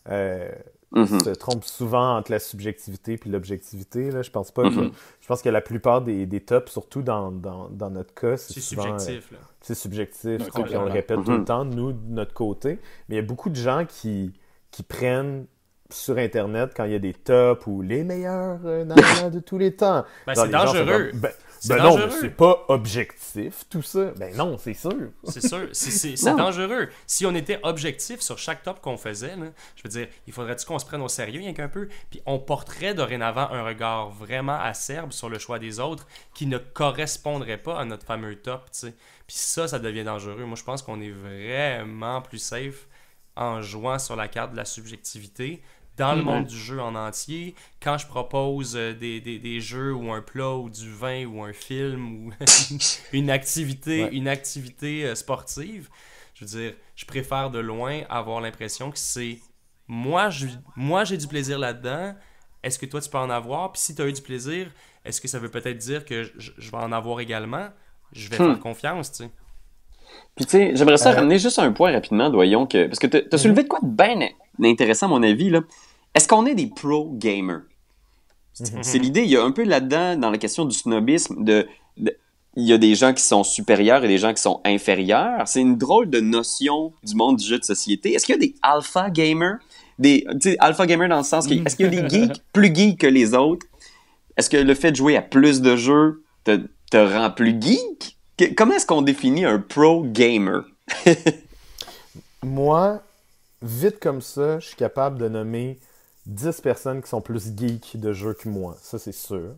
[0.10, 0.52] euh,
[0.96, 1.20] Mhm.
[1.20, 4.12] se trompent souvent entre la subjectivité puis l'objectivité.
[4.12, 4.22] Là.
[4.22, 4.70] Je pense pas que.
[4.70, 4.92] Mhm.
[5.22, 8.58] Je pense que la plupart des, des tops, surtout dans, dans, dans notre cas, c'est
[8.58, 9.38] euh, subjectif, là.
[9.62, 11.38] c'est subjectif, puis on le répète tout Mhm.
[11.40, 12.80] le temps, nous, de notre côté.
[13.10, 14.34] Mais il y a beaucoup de gens qui,
[14.72, 15.46] qui prennent
[15.92, 18.86] sur Internet quand il y a des tops ou les meilleurs euh,
[19.32, 20.04] de tous les temps.
[20.26, 21.12] Ben, c'est gens dangereux.
[21.14, 21.30] ben,
[21.68, 22.18] ben non, dangereux.
[22.22, 24.12] c'est pas objectif, tout ça.
[24.18, 25.12] Ben non, c'est sûr.
[25.24, 26.90] C'est sûr, c'est- dangereux.
[27.08, 30.66] Si on était objectif sur chaque top qu'on faisait, là, je veux dire, il faudrait-tu
[30.66, 34.60] qu'on se prenne au sérieux rien qu'un peu, puis on porterait dorénavant un regard vraiment
[34.60, 38.80] acerbe sur le choix des autres qui ne correspondrait pas à notre fameux top, tu
[38.80, 38.94] sais.
[39.28, 40.46] Puis ça, ça devient dangereux.
[40.46, 42.88] Moi, je pense qu'on est vraiment plus safe
[43.36, 45.62] en jouant sur la carte de la subjectivité
[45.98, 46.26] dans le Mhm.
[46.26, 50.22] monde du jeu en entier, quand je propose euh, des, des, des jeux ou un
[50.22, 52.32] plat ou du vin ou un film ou
[53.14, 54.10] une activité, Ouais.
[54.12, 55.90] une activité euh, sportive,
[56.34, 59.40] je veux dire, je préfère de loin avoir l'impression que c'est
[59.88, 62.16] moi, je, moi j'ai du plaisir là-dedans.
[62.64, 63.72] Est-ce que toi tu peux en avoir?
[63.72, 64.72] Puis si tu as eu du plaisir,
[65.06, 67.70] est-ce que ça veut peut-être dire que je, je vais en avoir également?
[68.12, 68.44] Je vais Hmm.
[68.46, 69.32] faire confiance, tu sais.
[70.36, 73.08] Puis tu sais, j'aimerais ça Euh, ramener juste un point rapidement, doyon, que, parce que
[73.08, 74.20] t'as as soulevé de quoi de bien
[74.64, 75.62] intéressant à mon avis, là.
[76.16, 77.62] Est-ce qu'on est des pro gamers?
[78.54, 81.68] C'est c'est l'idée, il y a un peu là-dedans, dans la question du snobisme, de,
[81.98, 82.16] de-
[82.56, 85.46] il y a des gens qui sont supérieurs et des gens qui sont inférieurs.
[85.46, 88.14] C'est une drôle de notion du monde du jeu de société.
[88.14, 89.58] Est-ce qu'il y a des alpha gamers?
[90.00, 90.26] Des,
[90.60, 93.08] alpha gamers dans le sens que, est-ce qu'il y a des geeks plus geeks que
[93.08, 93.66] les autres?
[94.38, 96.62] Est-ce que le fait de jouer à plus de jeux te,
[96.92, 98.16] te rend plus geek?
[98.38, 100.64] Que- comment est-ce qu'on définit un pro gamer?
[102.44, 103.02] Moi,
[103.62, 105.78] vite comme ça, je suis capable de nommer
[106.26, 108.76] 10 personnes qui sont plus geeks de jeux que moi.
[108.82, 109.56] Ça, c'est sûr.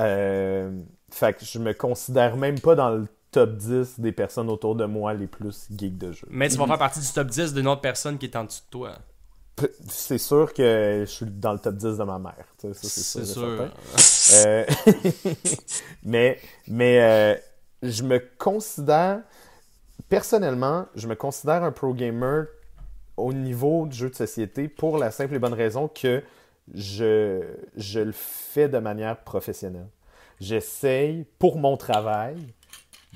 [0.00, 0.80] Euh,
[1.10, 4.84] fait que je me considère même pas dans le top 10 des personnes autour de
[4.84, 6.26] moi les plus geeks de jeux.
[6.30, 8.62] Mais tu vas faire partie du top 10 d'une autre personne qui est en dessous
[8.64, 8.92] de toi.
[9.88, 12.46] C'est sûr que je suis dans le top 10 de ma mère.
[12.58, 13.26] ça, C'est sûr.
[13.26, 13.70] sûr.
[14.34, 14.64] Euh,
[16.04, 17.36] mais mais euh,
[17.82, 19.20] je me considère,
[20.08, 22.46] personnellement, je me considère un pro gamer
[23.16, 26.22] au niveau du jeu de société pour la simple et bonne raison que
[26.74, 27.42] je,
[27.76, 29.88] je le fais de manière professionnelle.
[30.40, 32.36] J'essaye, pour mon travail,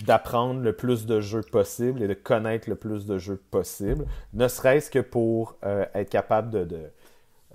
[0.04, 4.46] d'apprendre le plus de jeux possible et de connaître le plus de jeux possible, ne
[4.46, 6.90] serait-ce que pour euh, être capable de, de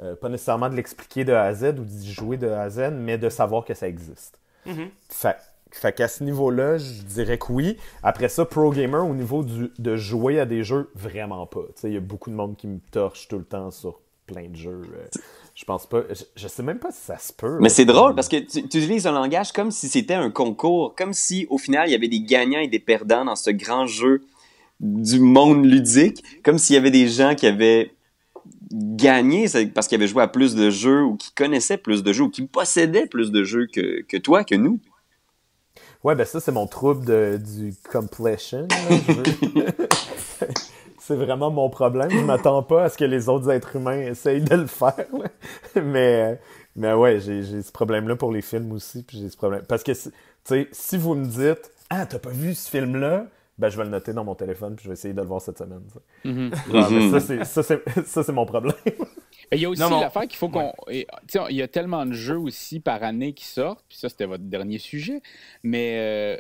[0.02, 2.70] euh, pas nécessairement de l'expliquer de A à Z ou d'y jouer de A à
[2.70, 4.40] Z, mais de savoir que ça existe.
[4.66, 4.90] Mhm.
[5.10, 5.38] Fait,
[5.72, 7.78] fait qu'à ce niveau-là, je dirais que oui.
[8.04, 11.62] Après ça, pro gamer, au niveau du- de jouer à des jeux, vraiment pas.
[11.80, 14.50] Tu Il y a beaucoup de monde qui me torche tout le temps sur plein
[14.50, 14.82] de jeux.
[14.94, 15.08] Euh,
[15.56, 16.04] je pense pas.
[16.36, 17.58] Je, sais même pas si ça se peut.
[17.60, 21.14] Mais c'est drôle parce que tu, utilises un langage comme si c'était un concours, comme
[21.14, 24.22] si au final il y avait des gagnants et des perdants dans ce grand jeu
[24.80, 27.92] du monde ludique, comme s'il y avait des gens qui avaient
[28.74, 32.24] gagné parce qu'ils avaient joué à plus de jeux ou qui connaissaient plus de jeux
[32.24, 34.80] ou qui possédaient plus de jeux que, que toi, que nous.
[36.04, 38.68] Ouais, ben ça, c'est mon trouble du completion.
[41.00, 42.10] c'est vraiment mon problème.
[42.10, 45.06] Je m'attends pas à ce que les autres êtres humains essayent de le faire.
[45.76, 46.40] Mais,
[46.76, 49.04] mais ouais, j'ai ce problème-là pour les films aussi.
[49.04, 49.64] Puis j'ai ce problème.
[49.68, 50.12] Parce que, tu
[50.44, 53.28] sais, si vous me dites Ah, t'as pas vu ce film-là,
[53.60, 55.40] ben, je vais le noter dans mon téléphone puis je vais essayer de le voir
[55.40, 55.84] cette semaine.
[56.26, 57.44] Mm-hmm.
[58.06, 58.74] Ça, c'est mon problème.
[59.54, 60.72] Il y a aussi l'affaire qu'il faut qu'on.
[60.90, 61.06] Il
[61.50, 64.78] y a tellement de jeux aussi par année qui sortent, puis ça, c'était votre dernier
[64.78, 65.22] sujet.
[65.64, 66.38] Mais, euh,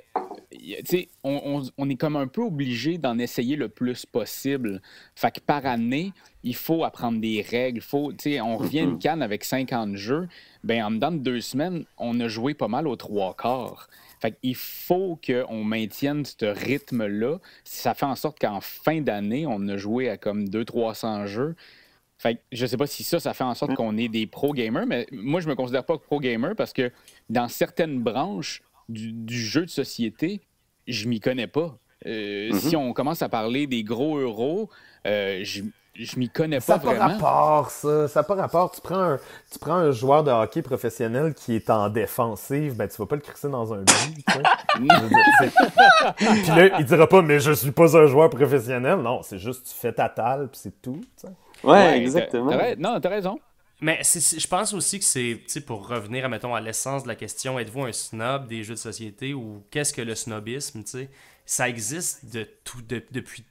[1.23, 4.81] on, on, est comme un peu obligé d'en essayer le plus possible.
[5.15, 7.81] Fait que par année, il faut apprendre des règles.
[7.81, 10.27] Faut, on revient une canne avec 50 jeux.
[10.63, 13.89] Ben, en dedans de deux semaines, on a joué pas mal aux trois quarts.
[14.21, 17.39] Fait qu'il faut qu'on maintienne ce rythme-là.
[17.63, 21.55] Ça fait en sorte qu'en fin d'année, on a joué à comme 200-300 jeux.
[22.21, 24.85] Fait que je sais pas si ça, ça fait en sorte qu'on est des pro-gamers,
[24.85, 26.91] mais moi, je me considère pas pro-gamer parce que
[27.31, 30.41] dans certaines branches du, jeu de société,
[30.87, 31.79] je m'y connais pas.
[32.05, 32.59] Euh, mm-hmm.
[32.59, 34.69] Si on commence à parler des gros euros,
[35.07, 35.63] euh, je,
[35.95, 36.99] je m'y connais pas vraiment.
[36.99, 38.07] Ça n'a pas rapport, ça.
[38.07, 38.69] Ça n'a pas rapport.
[38.69, 39.19] Tu prends, un,
[39.51, 43.15] tu prends un joueur de hockey professionnel qui est en défensive, ben tu vas pas
[43.15, 44.25] le crisser dans un but,
[46.17, 48.99] Puis là, il dira pas, mais je suis pas un joueur professionnel.
[48.99, 51.01] Non, c'est juste tu fais ta talle, puis c'est tout.
[51.63, 52.51] Ouais, exactement.
[52.77, 53.39] non, t'as raison.
[53.81, 57.85] Mais je pense aussi que c'est, pour revenir, mettons, à l'essence de la question, êtes-vous
[57.85, 61.09] un snob des jeux de société ou qu'est-ce que le snobisme, tu sais?
[61.47, 63.43] Ça existe de tout, depuis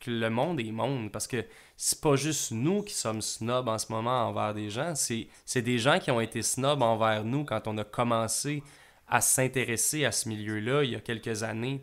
[0.00, 1.44] que le monde est monde, parce que
[1.76, 5.28] c'est pas juste nous qui sommes snobs en ce moment envers des gens, c'est,
[5.62, 8.62] des gens qui ont été snobs envers nous quand on a commencé
[9.08, 11.80] à s'intéresser à ce milieu-là il y a quelques années.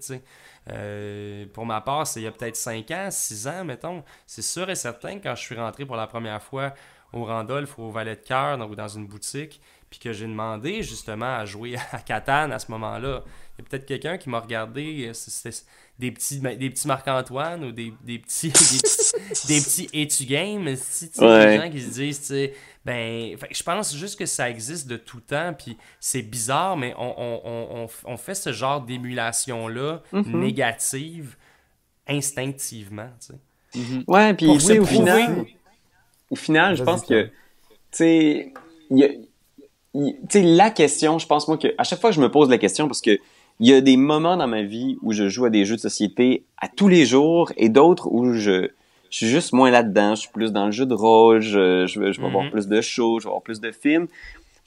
[0.71, 4.03] Euh, pour ma part, c'est il y a peut-être 5 ans, 6 ans, mettons.
[4.25, 6.73] C'est sûr et certain, quand je suis rentré pour la première fois
[7.13, 9.61] au Randolph ou au Valet de Cœur ou dans une boutique,
[9.95, 13.23] puis que j'ai demandé justement à jouer à Catane à ce moment-là,
[13.57, 15.51] il y a peut-être quelqu'un qui m'a regardé, euh,
[15.97, 18.49] des petits, ben, des petits Marc-Antoine ou des, des petits
[19.47, 23.95] des, petits etu games, si, des gens qui se disent, tu sais, ben, je pense
[23.95, 28.17] juste que ça existe de tout temps, puis c'est bizarre, mais on, on, on, on,
[28.17, 30.35] fait ce genre d'émulation-là mm-hmm.
[30.35, 31.37] négative
[32.07, 33.79] instinctivement, tu sais.
[33.79, 34.03] Mm-hmm.
[34.07, 35.45] Ouais, puis au final,
[36.29, 37.31] au final, je pense que, tu
[37.91, 38.53] sais,
[38.89, 39.24] tu
[40.29, 42.57] sais, la question, je pense moi que à chaque fois que je me pose la
[42.57, 43.19] question, parce que
[43.59, 45.81] il y a des moments dans ma vie où je joue à des jeux de
[45.81, 48.69] société à tous les jours et d'autres où je,
[49.09, 50.15] je suis juste moins là-dedans.
[50.15, 52.51] Je suis plus dans le jeu de rôle, je, je, vais voir mhm.
[52.51, 54.07] plus de shows, je vais voir plus de films.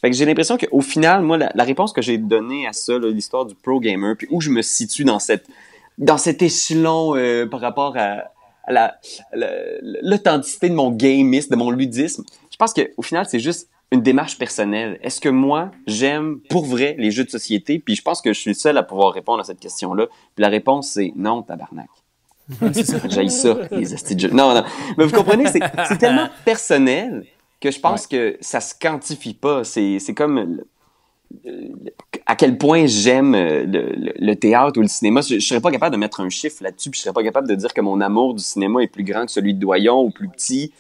[0.01, 3.45] Fait que j'ai l'impression qu'au final, moi, la, réponse que j'ai donnée à ça, l'histoire
[3.45, 5.47] du pro gamer, puis où je me situe dans cette
[5.99, 8.23] dans cet échelon euh, par rapport à,
[8.69, 8.95] la
[10.03, 14.39] l'authenticité de mon gamiste, de mon ludisme, je pense qu'au final, c'est juste une démarche
[14.39, 14.99] personnelle.
[15.03, 17.79] Est-ce que moi, j'aime pour vrai les jeux de société?
[17.79, 20.07] Puis je pense que je suis le seul à pouvoir répondre à cette question-là.
[20.07, 21.89] Puis la réponse, c'est non, tabarnak.
[22.73, 24.31] J'ai ça, les astuces de jeux.
[24.31, 24.65] Non, non.
[24.97, 27.25] Mais vous comprenez, c'est tellement personnel
[27.61, 29.65] que je pense que ça se quantifie pas.
[29.65, 30.63] C'est comme
[32.27, 35.21] à quel point j'aime le, le, théâtre ou le cinéma.
[35.21, 37.49] Je, je serais pas capable de mettre un chiffre là-dessus, puis je serais pas capable
[37.49, 40.11] de dire que mon amour du cinéma est plus grand que celui de Doyon ou
[40.11, 40.73] plus petit.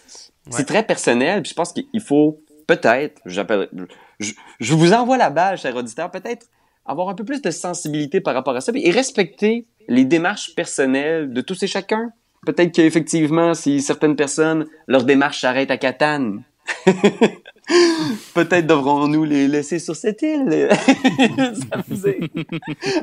[0.50, 5.74] C'est très personnel, puis je pense qu'il faut peut-être, je, vous envoie la balle, cher
[5.74, 6.46] auditeur, peut-être
[6.84, 11.32] avoir un peu plus de sensibilité par rapport à ça et respecter les démarches personnelles
[11.32, 12.12] de tous et chacun.
[12.46, 16.44] Peut-être qu'effectivement, si certaines personnes, leur démarche s'arrête à Catane,
[18.34, 20.44] Peut-être devrons-nous les laisser sur cette île.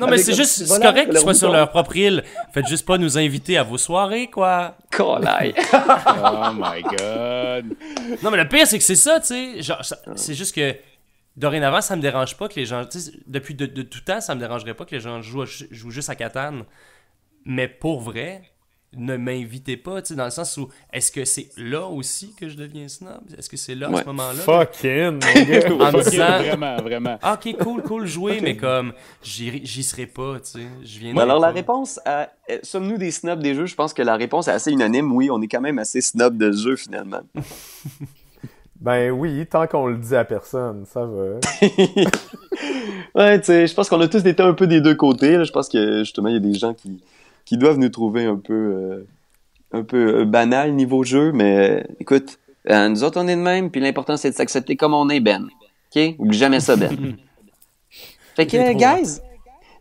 [0.00, 2.24] non, mais c'est juste, c'est correct qu'ils soient sur leur propre île.
[2.52, 4.76] Faites juste pas nous inviter à vos soirées, quoi.
[4.98, 7.76] oh my god.
[8.22, 9.62] Non, mais le pire, c'est que c'est ça, tu sais.
[9.62, 9.82] Genre,
[10.16, 10.74] c'est juste que
[11.36, 12.82] dorénavant, ça me dérange pas que les gens.
[13.26, 16.16] Depuis de, tout temps, ça me dérangerait pas que les gens jouent, jouent juste à
[16.16, 16.64] Catane.
[17.44, 18.42] Mais pour vrai,
[18.96, 22.48] ne m'invitez pas, tu sais, dans le sens où est-ce que c'est là aussi que
[22.48, 23.20] je deviens snob?
[23.36, 24.40] Est-ce que c'est là, à ce moment-là?
[24.40, 25.20] Fucking!
[25.80, 27.18] en me disant, vraiment, vraiment.
[27.22, 28.92] Ah, ok, cool, cool, jouer, mais comme,
[29.22, 30.66] j'y serai pas, tu sais.
[30.82, 33.66] Je viens alors, la réponse à euh, sommes-nous des snobs des jeux?
[33.66, 35.12] Je pense que la réponse est assez unanime.
[35.12, 37.20] Oui, on est quand même assez snob de jeu, finalement.
[38.80, 41.40] ben oui, tant qu'on le dit à personne, ça va.
[43.14, 45.44] ouais, tu sais, je pense qu'on a tous été un peu des deux côtés.
[45.44, 47.02] Je pense que, justement, il y a des gens qui
[47.46, 49.06] qui doivent nous trouver un peu, euh,
[49.72, 52.38] un peu euh, banal niveau jeu, mais écoute,
[52.68, 55.20] Euh, nous autres, on est de même, puis l'important, c'est de s'accepter comme on est,
[55.20, 55.46] Ben.
[55.94, 56.02] OK?
[56.18, 57.16] Oublie jamais ça, Ben.
[58.34, 59.20] fait que, guys,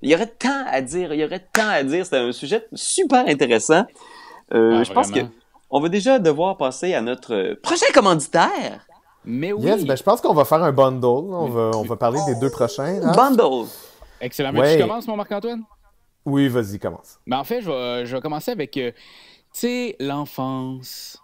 [0.03, 2.05] il y aurait tant à dire, il y aurait tant à dire.
[2.05, 3.85] C'est un sujet super intéressant.
[4.53, 5.29] Euh, Ah, je pense que vraiment.
[5.71, 8.85] on va déjà devoir passer à notre prochain commanditaire.
[9.25, 9.63] Mais oui.
[9.65, 11.07] Yes, ben je pense qu'on va faire un bundle.
[11.07, 12.99] On va, on va parler des deux prochains.
[13.03, 13.13] hein?
[13.15, 13.65] Bundle.
[14.21, 14.51] Excellent.
[14.53, 14.75] Mais Ouais.
[14.75, 15.63] tu commences, mon Marc-Antoine?
[16.25, 17.19] Oui, vas-y, commence.
[17.27, 18.97] Ben, en fait, je vais, je vais commencer avec, euh, tu
[19.53, 21.21] sais, l'enfance,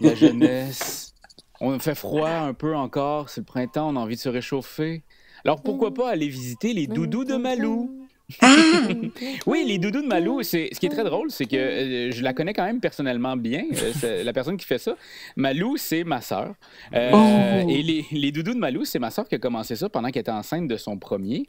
[0.00, 1.14] la jeunesse.
[1.60, 5.02] On fait froid un peu encore, c'est le printemps, on a envie de se réchauffer.
[5.44, 7.98] Alors pourquoi pas aller visiter les doudous de Malou?
[9.46, 12.22] Oui, les doudous de Malou, c'est ce qui est très drôle, c'est que euh, je
[12.22, 13.64] la connais quand même personnellement bien.
[14.04, 14.96] euh, la personne qui fait ça.
[15.36, 16.54] Malou, c'est ma sœur.
[16.94, 17.68] Euh, Oh!
[17.68, 20.20] Et les, les doudous de Malou, c'est ma sœur qui a commencé ça pendant qu'elle
[20.22, 21.44] était enceinte de son premier.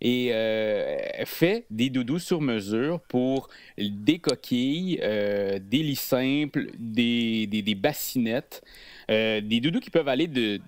[0.00, 7.46] Et euh, fait des doudous sur mesure pour des coquilles, euh, des lits simples, des,
[7.46, 8.62] des, des bassinettes,
[9.10, 10.60] euh, des doudous qui peuvent aller de,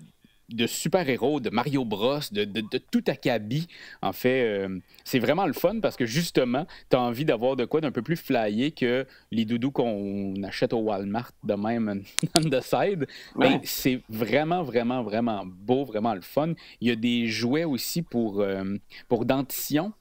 [0.49, 3.67] de super-héros, de Mario Bros, de, de, de tout acabit.
[4.01, 7.65] En fait, euh, c'est vraiment le fun parce que justement, tu as envie d'avoir de
[7.65, 12.03] quoi d'un peu plus flyé que les doudous qu'on achète au Walmart de même
[12.35, 13.07] on the side.
[13.35, 13.61] Ouais.
[13.63, 16.53] c'est vraiment, vraiment, vraiment beau, vraiment le fun.
[16.81, 18.77] Il y a des jouets aussi pour, euh,
[19.07, 19.93] pour dentition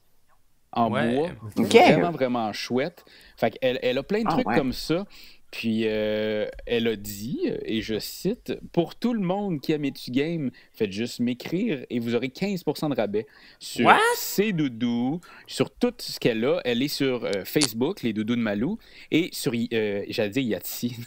[0.73, 1.15] en Ouais.
[1.15, 1.31] bois.
[1.57, 1.73] Ok.
[1.73, 3.05] Vraiment, vraiment chouette.
[3.37, 4.57] Fait qu'elle elle a plein de Ah, trucs ouais.
[4.57, 5.07] comme ça.
[5.51, 10.11] Puis euh, elle a dit, et je cite, Pour tout le monde qui aime Etu
[10.11, 13.27] Game, faites juste m'écrire et vous aurez 15% de rabais
[13.59, 13.99] sur What?
[14.15, 16.61] ses doudous, sur tout ce qu'elle a.
[16.67, 18.79] Elle est sur euh, Facebook, les doudous de Malou,
[19.11, 20.97] et sur, euh, j'allais dire Yatsi.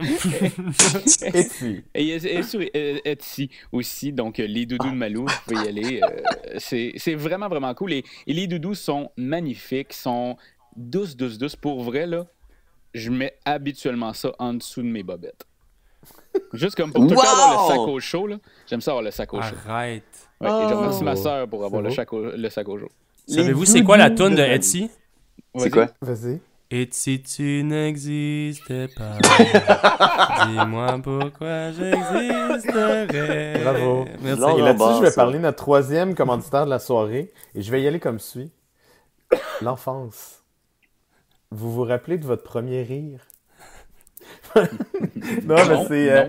[1.94, 5.68] Et Et sur euh, Etsy aussi, donc euh, les doudous de Malou, vous pouvez y
[5.68, 6.00] aller.
[6.02, 7.92] euh, c'est c'est vraiment, vraiment cool.
[7.92, 10.36] Et, et les doudous sont magnifiques, sont
[10.76, 11.56] douces, douces, douces.
[11.56, 12.26] Pour vrai, là,
[12.94, 15.44] je mets habituellement ça en dessous de mes bobettes.
[16.52, 18.36] Juste comme pour tout le temps avoir le sac au chaud, là.
[18.68, 19.54] J'aime ça avoir le sac au chaud.
[19.68, 20.02] Arrête.
[20.40, 21.04] Ouais, et je remercie Oh.
[21.04, 22.90] ma soeur pour avoir le sac, au, le sac au chaud.
[23.28, 24.42] Savez-vous c'est quoi la toune de.
[24.42, 24.90] Etsy?
[25.56, 25.70] C'est Vas-y.
[25.70, 25.88] quoi?
[26.00, 26.40] vas-y.
[26.72, 29.18] Et si tu n'existais pas,
[30.46, 33.60] dis-moi pourquoi j'existerais.
[33.62, 34.04] Bravo.
[34.22, 34.42] Merci.
[34.58, 37.32] Et là-dessus, je vais parler de notre troisième commanditaire de la soirée.
[37.56, 38.52] Et je vais y aller comme suit.
[39.62, 40.39] L'enfance.
[41.52, 43.20] Vous vous rappelez de votre premier rire?
[44.56, 46.12] non, mais c'est...
[46.12, 46.26] euh.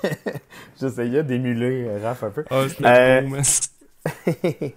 [0.80, 2.44] J'essayais d'émuler euh, Raph un peu.
[2.50, 4.74] Oh, c'était Euh, beau, mais-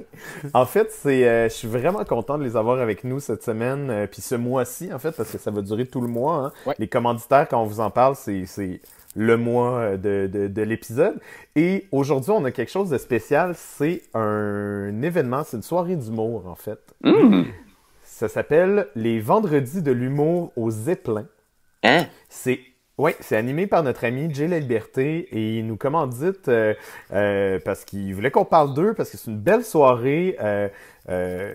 [0.56, 3.92] en fait, c'est, euh, je suis vraiment content de les avoir avec nous cette semaine,
[3.92, 6.46] euh, puis ce mois-ci, en fait, parce que ça va durer tout le mois.
[6.48, 6.52] hein.
[6.66, 6.74] Ouais.
[6.80, 8.82] Les commanditaires, quand on vous en parle, c'est, c'est
[9.16, 11.20] le mois de, de, de l'épisode.
[11.56, 13.54] Et aujourd'hui, on a quelque chose de spécial.
[13.56, 16.80] C'est un événement, c'est une soirée d'humour, en fait.
[17.04, 17.46] Hum.
[18.12, 21.26] Ça s'appelle Les Vendredis de l'humour au Zeppelin.
[21.84, 22.05] Hein?
[22.28, 22.60] C'est
[22.97, 26.74] ouais, c'est animé par notre ami Jay La Liberté et il nous commandite euh,
[27.14, 30.68] euh, parce qu'il voulait qu'on parle d'eux parce que c'est une belle soirée euh,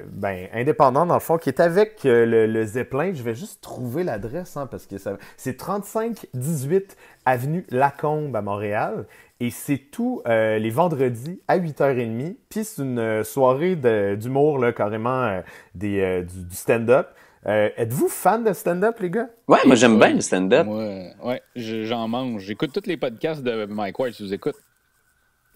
[0.07, 3.13] ben indépendante dans le fond qui est avec le, le Zeppelin.
[3.13, 6.97] Je vais juste trouver l'adresse hein, parce que ça c'est 35 18
[7.27, 9.07] avenue Lacombe à Montréal
[9.41, 12.37] et c'est tout euh, les vendredis à 8h30.
[12.49, 13.77] Puis c'est une euh, soirée
[14.17, 15.41] d'humour là carrément euh,
[15.75, 17.09] des euh, du, du stand-up.
[17.47, 19.29] Euh, Êtes-vous fan de stand-up les gars?
[19.49, 20.07] Ouais, moi j'aime Ouais.
[20.07, 20.67] bien le stand-up.
[20.67, 22.43] Ouais, je- j'en mange.
[22.43, 24.59] J'écoute tous les podcasts de Mike Ward, si vous écoutez.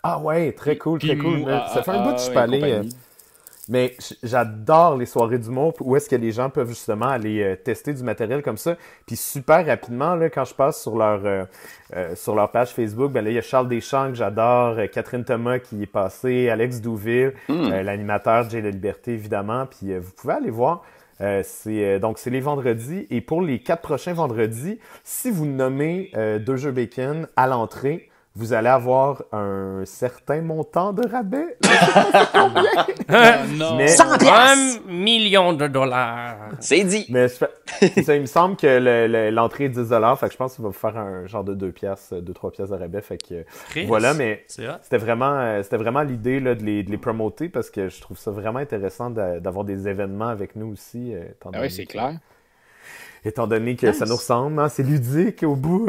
[0.03, 1.45] Ah ouais, très cool, très cool.
[1.49, 2.97] Ah, ça fait un ah, bout que je ah, suis pas et allé, compagnie.
[3.69, 7.93] Mais j'adore les soirées d'humour où est-ce que les gens peuvent justement aller euh, tester
[7.93, 8.77] du matériel comme ça.
[9.07, 11.45] Puis super rapidement, là, quand je passe sur leur euh,
[11.97, 14.87] euh, sur leur page Facebook, ben là, il y a Charles Deschamps que j'adore, euh,
[14.87, 17.71] Catherine Thomas qui est passée, Alex Douville, Hmm.
[17.73, 19.66] euh, l'animateur Jay La Liberté, évidemment.
[19.66, 20.83] Puis vous pouvez aller voir.
[21.21, 25.47] Euh, c'est euh, donc c'est les vendredis et pour les quatre prochains vendredis, si vous
[25.47, 28.09] nommez euh, deux jeux bacon à l'entrée,
[28.39, 31.59] vous allez avoir un certain montant de rabais.
[33.59, 33.76] Non.
[33.76, 34.80] Mais- 100 piastres!
[34.89, 36.36] Un million de dollars.
[36.61, 37.07] C'est dit.
[37.09, 37.34] Mais je
[38.03, 40.62] ça, il me semble que le- le- l'entrée est 10 fait que je pense qu'il
[40.62, 43.01] va vous faire un genre de 2 piastres, 2-3 piastres de rabais.
[43.01, 46.91] Fait que Chris, voilà, mais c'était vraiment, euh, c'était vraiment l'idée là, de, les, de
[46.91, 50.72] les promoter parce que je trouve ça vraiment intéressant d'a- d'avoir des événements avec nous
[50.72, 51.12] aussi.
[51.14, 52.12] euh, étant Ah donné ouais, c'est que- clair.
[53.24, 55.89] Étant donné que ça nous ressemble, hein, c'est ludique au bout.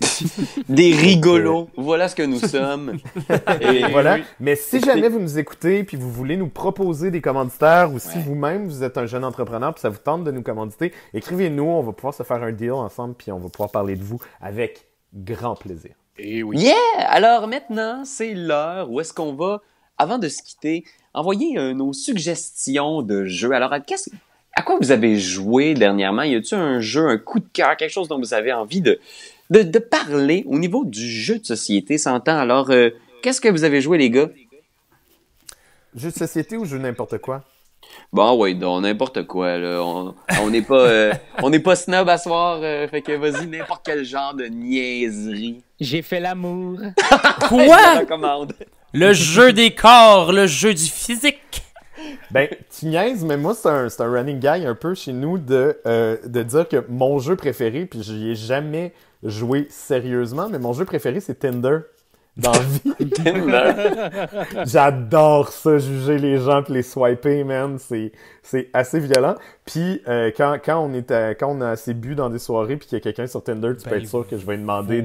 [0.68, 1.68] Des rigolos.
[1.76, 2.98] Voilà ce que nous sommes.
[3.60, 4.16] Et voilà.
[4.16, 4.22] oui.
[4.40, 8.08] Mais si jamais vous nous écoutez puis vous voulez nous proposer des commanditaires ou si
[8.18, 8.22] Ouais.
[8.26, 11.82] vous-même vous êtes un jeune entrepreneur puis ça vous tente de nous commanditer, écrivez-nous, on
[11.82, 14.86] va pouvoir se faire un deal ensemble puis on va pouvoir parler de vous avec
[15.14, 15.92] grand plaisir.
[16.18, 16.58] Et oui.
[16.58, 16.74] Yeah!
[17.08, 19.62] Alors maintenant, c'est l'heure où est-ce qu'on va,
[19.98, 20.84] avant de se quitter,
[21.14, 23.52] envoyer euh, nos suggestions de jeux.
[23.52, 24.10] Alors, qu'est-ce-
[24.54, 26.22] à quoi vous avez joué dernièrement?
[26.22, 28.98] Y a-t-il un jeu, un coup de cœur, quelque chose dont vous avez envie de,
[29.50, 32.38] de, de parler au niveau du jeu de société, s'entend.
[32.38, 32.90] Alors, euh,
[33.22, 34.28] qu'est-ce que vous avez joué, les gars?
[35.94, 37.42] Jeu de société ou jeu n'importe quoi?
[38.12, 39.80] Bon, ouais, donc n'importe quoi, là.
[39.82, 43.46] On on n'est pas, euh, on n'est pas snob à soir, euh, fait que vas-y,
[43.46, 45.62] n'importe quel genre de niaiserie.
[45.80, 46.78] J'ai fait l'amour.
[47.42, 48.00] Je Quoi?
[48.00, 48.52] recommande.
[48.94, 51.62] Le jeu des corps, le jeu du physique.
[52.30, 55.36] Ben, tu niaises, mais moi, c'est un, c'est un running gag un peu chez nous
[55.36, 60.58] de, euh, de dire que mon jeu préféré, puis j'y ai jamais joué sérieusement, mais
[60.58, 61.78] mon jeu préféré, c'est Tinder.
[62.36, 63.10] Dans la vie.
[64.66, 67.78] J'adore ça, juger les gens puis les swiper, man.
[67.80, 68.12] C'est,
[68.44, 69.34] c'est assez violent.
[69.64, 72.76] Puis euh, quand, quand, on est à- quand on a assez bu dans des soirées
[72.76, 74.54] puis qu'il y a quelqu'un sur Tinder, tu peux Ben, être sûr que je vais
[74.54, 75.02] lui demander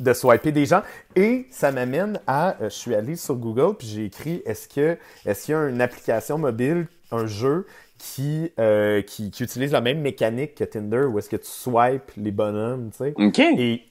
[0.00, 0.82] de swiper des gens.
[1.14, 4.98] Et ça m'amène à, euh, je suis allé sur Google puis j'ai écrit, est-ce que,
[5.24, 7.66] est-ce qu'il y a une application mobile, un jeu
[7.98, 12.10] qui, euh, qui, qui utilise la même mécanique que Tinder où est-ce que tu swipes
[12.16, 13.14] les bonhommes, tu sais?
[13.16, 13.38] OK.
[13.38, 13.82] Et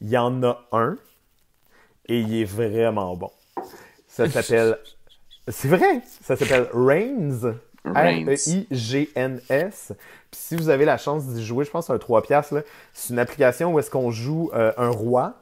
[0.00, 0.96] il y en a un,
[2.06, 3.30] et il est vraiment bon.
[4.08, 4.78] Ça s'appelle.
[5.48, 6.00] C'est vrai!
[6.22, 7.54] Ça s'appelle Reigns.
[7.84, 8.24] Reigns.
[8.26, 9.92] R-E-I-G-N-S.
[10.30, 12.54] Puis si vous avez la chance d'y jouer, je pense que c'est un 3 piastres,
[12.54, 12.60] là.
[12.92, 15.34] C'est une application où est-ce qu'on joue euh, un roi.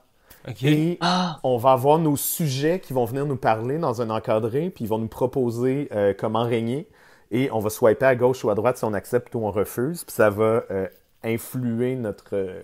[0.64, 1.38] Et Ah!
[1.44, 4.88] on va avoir nos sujets qui vont venir nous parler dans un encadré, puis ils
[4.88, 6.88] vont nous proposer euh, comment régner.
[7.34, 10.04] Et on va swiper à gauche ou à droite si on accepte ou on refuse.
[10.04, 10.86] Puis ça va euh,
[11.24, 12.60] influer notre, euh,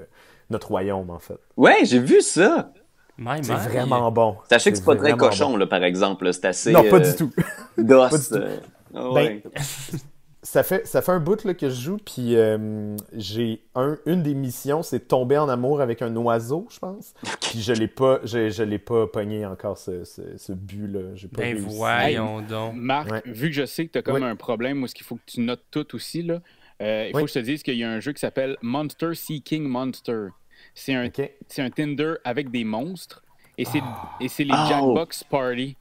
[0.50, 1.38] notre royaume, en fait.
[1.56, 2.70] Ouais, j'ai vu ça.
[3.42, 4.36] C'est vraiment bon.
[4.48, 5.56] Sachez que c'est pas très cochon, bon.
[5.56, 6.32] là, par exemple.
[6.32, 6.72] C'est assez.
[6.72, 7.32] Non, pas euh, du tout.
[7.76, 8.10] D'os.
[8.10, 8.34] Pas du tout.
[8.34, 8.56] euh,
[8.94, 9.40] ah Ben.
[10.50, 14.22] Ça fait, ça fait un bout là, que je joue, puis euh, j'ai un, une
[14.22, 17.12] des missions, c'est de tomber en amour avec un oiseau, je pense.
[17.42, 21.14] Puis je l'ai pas, je, je l'ai pas pogné encore ce, ce, ce but-là.
[21.16, 21.76] J'ai pas Ben réussi.
[21.76, 22.74] voyons donc.
[22.76, 23.22] Marc, Ouais.
[23.26, 24.24] vu que je sais que tu as comme Oui.
[24.24, 26.40] un problème où est-ce qu'il faut que tu notes tout aussi, là,
[26.80, 27.24] euh, il faut Oui.
[27.24, 30.28] que je te dise qu'il y a un jeu qui s'appelle Monster Seeking Monster.
[30.74, 31.30] C'est un, Ok.
[31.48, 33.22] c'est un Tinder avec des monstres
[33.58, 33.82] et c'est,
[34.20, 34.66] et c'est les Oh.
[34.68, 35.76] Jackbox Party.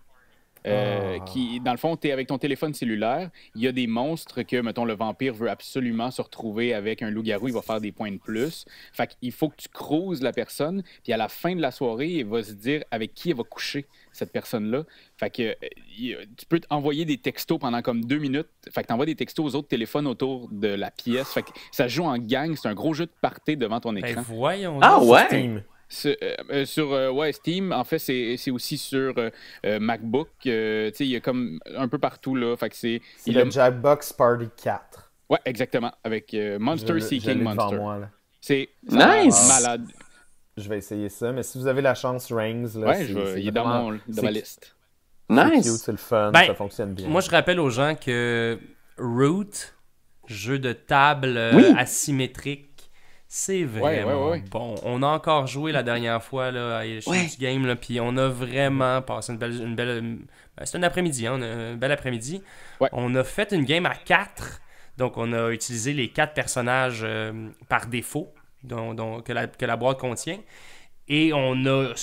[0.68, 1.26] Euh, Ah.
[1.26, 3.30] qui, dans le fond, tu es avec ton téléphone cellulaire.
[3.56, 7.10] Il y a des monstres que, mettons, le vampire veut absolument se retrouver avec un
[7.10, 7.48] loup-garou.
[7.48, 8.66] Il va faire des points de plus.
[8.94, 10.84] Fait qu'il faut que tu cruises la personne.
[11.04, 13.44] Puis à la fin de la soirée, il va se dire avec qui elle va
[13.44, 14.84] coucher, cette personne-là.
[15.18, 15.54] Fait que euh,
[15.98, 18.48] il- tu peux envoyer des textos pendant comme deux minutes.
[18.72, 21.30] Fait que tu envoies des textos aux autres téléphones autour de la pièce.
[21.34, 22.56] Fait que ça joue en gang.
[22.56, 24.22] C'est un gros jeu de party devant ton Ben écran.
[24.24, 25.64] voyons Ah ouais?
[25.90, 30.30] Sur, euh, euh, sur, euh, ouais, Steam, en fait, c'est c'est aussi sur euh, MacBook.
[30.46, 32.56] Euh, tu sais, il y a comme un peu partout, là.
[32.58, 33.02] Fait que c'est...
[33.26, 35.12] Il a- le Jackbox Party 4.
[35.30, 35.94] Ouais, exactement.
[36.04, 37.80] Avec euh, Monster Seeking Monster.
[38.42, 39.48] C'est Nice!
[39.48, 39.86] malade.
[40.58, 43.48] Je vais essayer ça, mais si vous avez la chance, Reigns, là, Ouais, je il
[43.48, 44.76] est dans, mon, dans ma liste.
[45.30, 45.84] Nice.
[45.84, 47.08] c'est le fun, Ben, ça fonctionne bien.
[47.10, 48.58] Moi, je rappelle aux gens que
[48.98, 49.52] Root,
[50.28, 51.66] jeu de table Oui.
[51.78, 52.67] asymétrique,
[53.28, 54.44] c'est Ouais, vraiment ouais, ouais.
[54.50, 54.76] bon.
[54.84, 58.28] On a encore joué la dernière fois là, à- chez game, là, puis on a
[58.28, 59.62] vraiment passé une belle.
[59.62, 60.18] Une belle
[60.58, 62.42] ben, c'est un après-midi, hein, on a un bel après-midi.
[62.80, 62.90] Ouais.
[62.94, 64.62] On a fait une game à 4.
[64.98, 69.66] Donc, on a utilisé les quatre personnages euh, par défaut dont, dont- que, la, que
[69.66, 70.40] la boîte contient.
[71.08, 71.94] Et on a.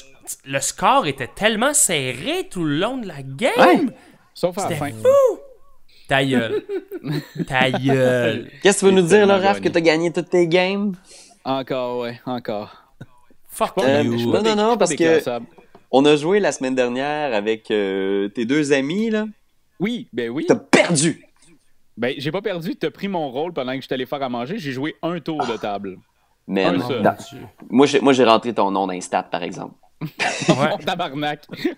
[0.47, 3.51] Le score était tellement serré tout le long de la game.
[3.59, 3.81] Ouais.
[4.33, 4.91] Sauf à la C'était fin.
[4.91, 5.39] fou!
[6.09, 6.63] Ta gueule.
[7.47, 8.51] Ta gueule.
[8.63, 10.95] Qu'est-ce que tu veux nous dire, là, Raph, que t'as gagné toutes tes games?
[11.45, 12.83] Encore, ouais, encore.
[13.49, 14.33] Fuck Euh, you.
[14.33, 15.21] non, non, non, parce que
[15.91, 19.27] on a joué la semaine dernière avec euh, tes deux amis, là.
[19.79, 20.45] Oui, ben oui.
[20.49, 21.25] T'as perdu!
[21.97, 22.75] Ben, j'ai pas perdu.
[22.75, 24.59] T'as pris mon rôle pendant que je t'allais faire à manger.
[24.59, 25.99] J'ai joué un tour de table.
[26.49, 27.03] Man, Un seul.
[27.03, 27.17] dans-
[27.71, 29.75] moi, j'ai, moi, j'ai rentré ton nom dans les stats, par exemple.
[30.49, 30.85] Ouais.
[30.85, 31.47] Tabarnak.
[31.51, 31.75] Tu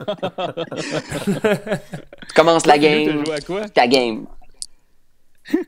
[2.34, 3.68] commences la game, joué à quoi?
[3.68, 4.26] ta game.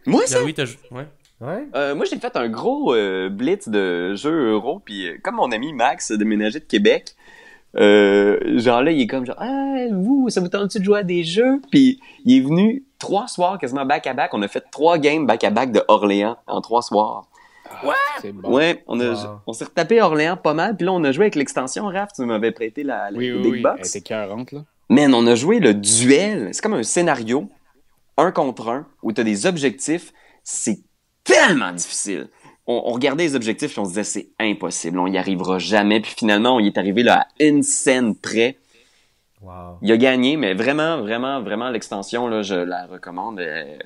[0.06, 0.54] moi, ça, oui,
[0.90, 1.06] ouais.
[1.40, 1.68] Ouais.
[1.76, 5.52] Euh, moi, j'ai fait un gros euh, blitz de jeux euro, puis euh, comme mon
[5.52, 7.14] ami Max a déménagé de Québec,
[7.76, 11.02] euh, genre là, il est comme genre, ah, vous, ça vous tente de jouer à
[11.04, 11.60] des jeux?
[11.70, 14.34] Puis il est venu trois soirs quasiment back-à-back.
[14.34, 17.28] On a fait trois games back-à-back de Orléans en trois soirs.
[18.32, 18.54] Bon.
[18.56, 19.40] Ouais, on, a, Wow.
[19.46, 22.22] on s'est retapé Orléans pas mal, puis là, on a joué avec l'extension, Raph, tu
[22.22, 23.60] m'avais prêté la, la Oui, oui, Big oui.
[23.62, 23.80] Box.
[23.94, 24.64] Elle était 40, là.
[24.90, 26.48] Man, on a joué le duel.
[26.52, 27.48] C'est comme un scénario,
[28.16, 30.12] un contre un, où tu as des objectifs.
[30.42, 30.80] C'est
[31.24, 32.28] tellement difficile.
[32.66, 36.00] On, on regardait les objectifs et on se disait c'est impossible, on y arrivera jamais.
[36.00, 38.56] Puis finalement, on y est arrivé là, à une scène près.
[39.40, 39.78] Wow.
[39.82, 43.38] Il a gagné, mais vraiment, vraiment, vraiment, l'extension, là, je la recommande.
[43.38, 43.76] Euh,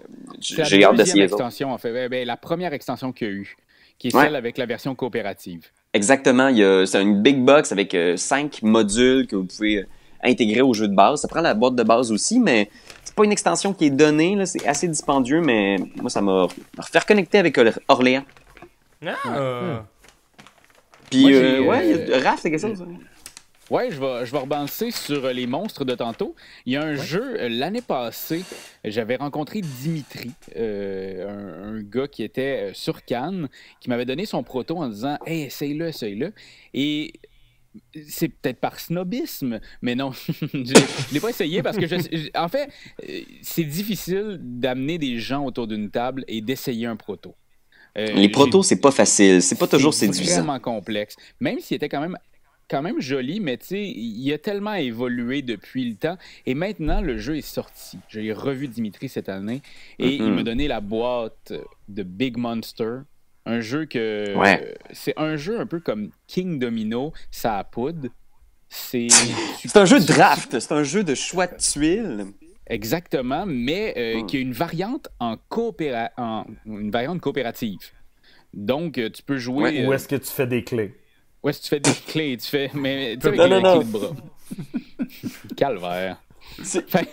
[0.40, 1.42] J'ai la hâte deuxième d'essayer les autres.
[1.42, 1.92] extension, en fait.
[1.92, 3.56] Ben, ben, la première extension qu'il y a eu,
[4.02, 4.24] qui est Ouais.
[4.24, 5.66] celle avec la version coopérative.
[5.94, 6.50] Exactement.
[6.86, 9.86] C'est une big box avec euh, cinq modules que vous pouvez euh,
[10.24, 11.20] intégrer au jeu de base.
[11.20, 12.68] Ça prend la boîte de base aussi, mais
[13.04, 14.44] c'est pas une extension qui est donnée.
[14.44, 16.48] C'est assez dispendieux, mais moi, ça m'a
[16.78, 18.24] refait reconnecter avec Or- Orléans.
[19.06, 19.84] Ah.
[21.08, 22.84] Puis, Moi, j'ai, euh, ouais, euh, Raph, c'est quelque chose.
[23.72, 26.34] Ouais, je vais, je vais rebancer sur euh, les monstres de tantôt.
[26.66, 28.42] Il y a un jeu, euh, l'année passée,
[28.84, 33.48] j'avais rencontré Dimitri, euh, un, un gars qui était sur Cannes,
[33.80, 36.32] qui m'avait donné son proto en disant Hey, essaye-le, essaye-le.
[36.74, 37.14] Et
[38.06, 42.28] c'est peut-être par snobisme, mais non, je ne l'ai pas essayé parce que, je, je-
[42.38, 42.68] en fait,
[43.40, 47.34] c'est difficile d'amener des gens autour d'une table et d'essayer un proto.
[47.96, 49.40] Euh, Les protos, c'est pas facile.
[49.42, 50.36] C'est pas toujours c'est séduisant.
[50.42, 51.16] vraiment complexe.
[51.40, 52.18] Même s'il était quand même
[52.68, 56.16] quand même joli, mais tu sais, il a tellement évolué depuis le temps.
[56.46, 57.98] Et maintenant, le jeu est sorti.
[58.08, 59.60] J'ai revu Dimitri cette année
[59.98, 60.34] et il Mhm.
[60.34, 61.52] m'a donné la boîte
[61.88, 62.98] de Big Monster.
[63.44, 64.34] Un jeu que.
[64.36, 64.74] Ouais.
[64.92, 68.08] C'est un jeu un peu comme King Domino, ça a poudre.
[68.68, 69.08] C'est.
[69.66, 70.58] C'est un jeu de draft.
[70.58, 72.26] C'est un jeu de choix de tuiles.
[72.68, 74.26] Exactement, mais euh, Hmm.
[74.26, 76.10] qui a une variante en, coopéra...
[76.16, 77.80] en une variante coopérative.
[78.54, 79.62] Donc, euh, tu peux jouer.
[79.64, 80.94] Ouais, euh, Où est-ce que tu fais des clés?
[81.42, 82.70] Ouais, si tu fais des clés, tu fais.
[82.74, 83.80] Mais tu sais, avec Non, les non, non.
[83.80, 84.16] clés de bras.
[85.56, 86.22] Calvaire.
[86.86, 87.08] Fait,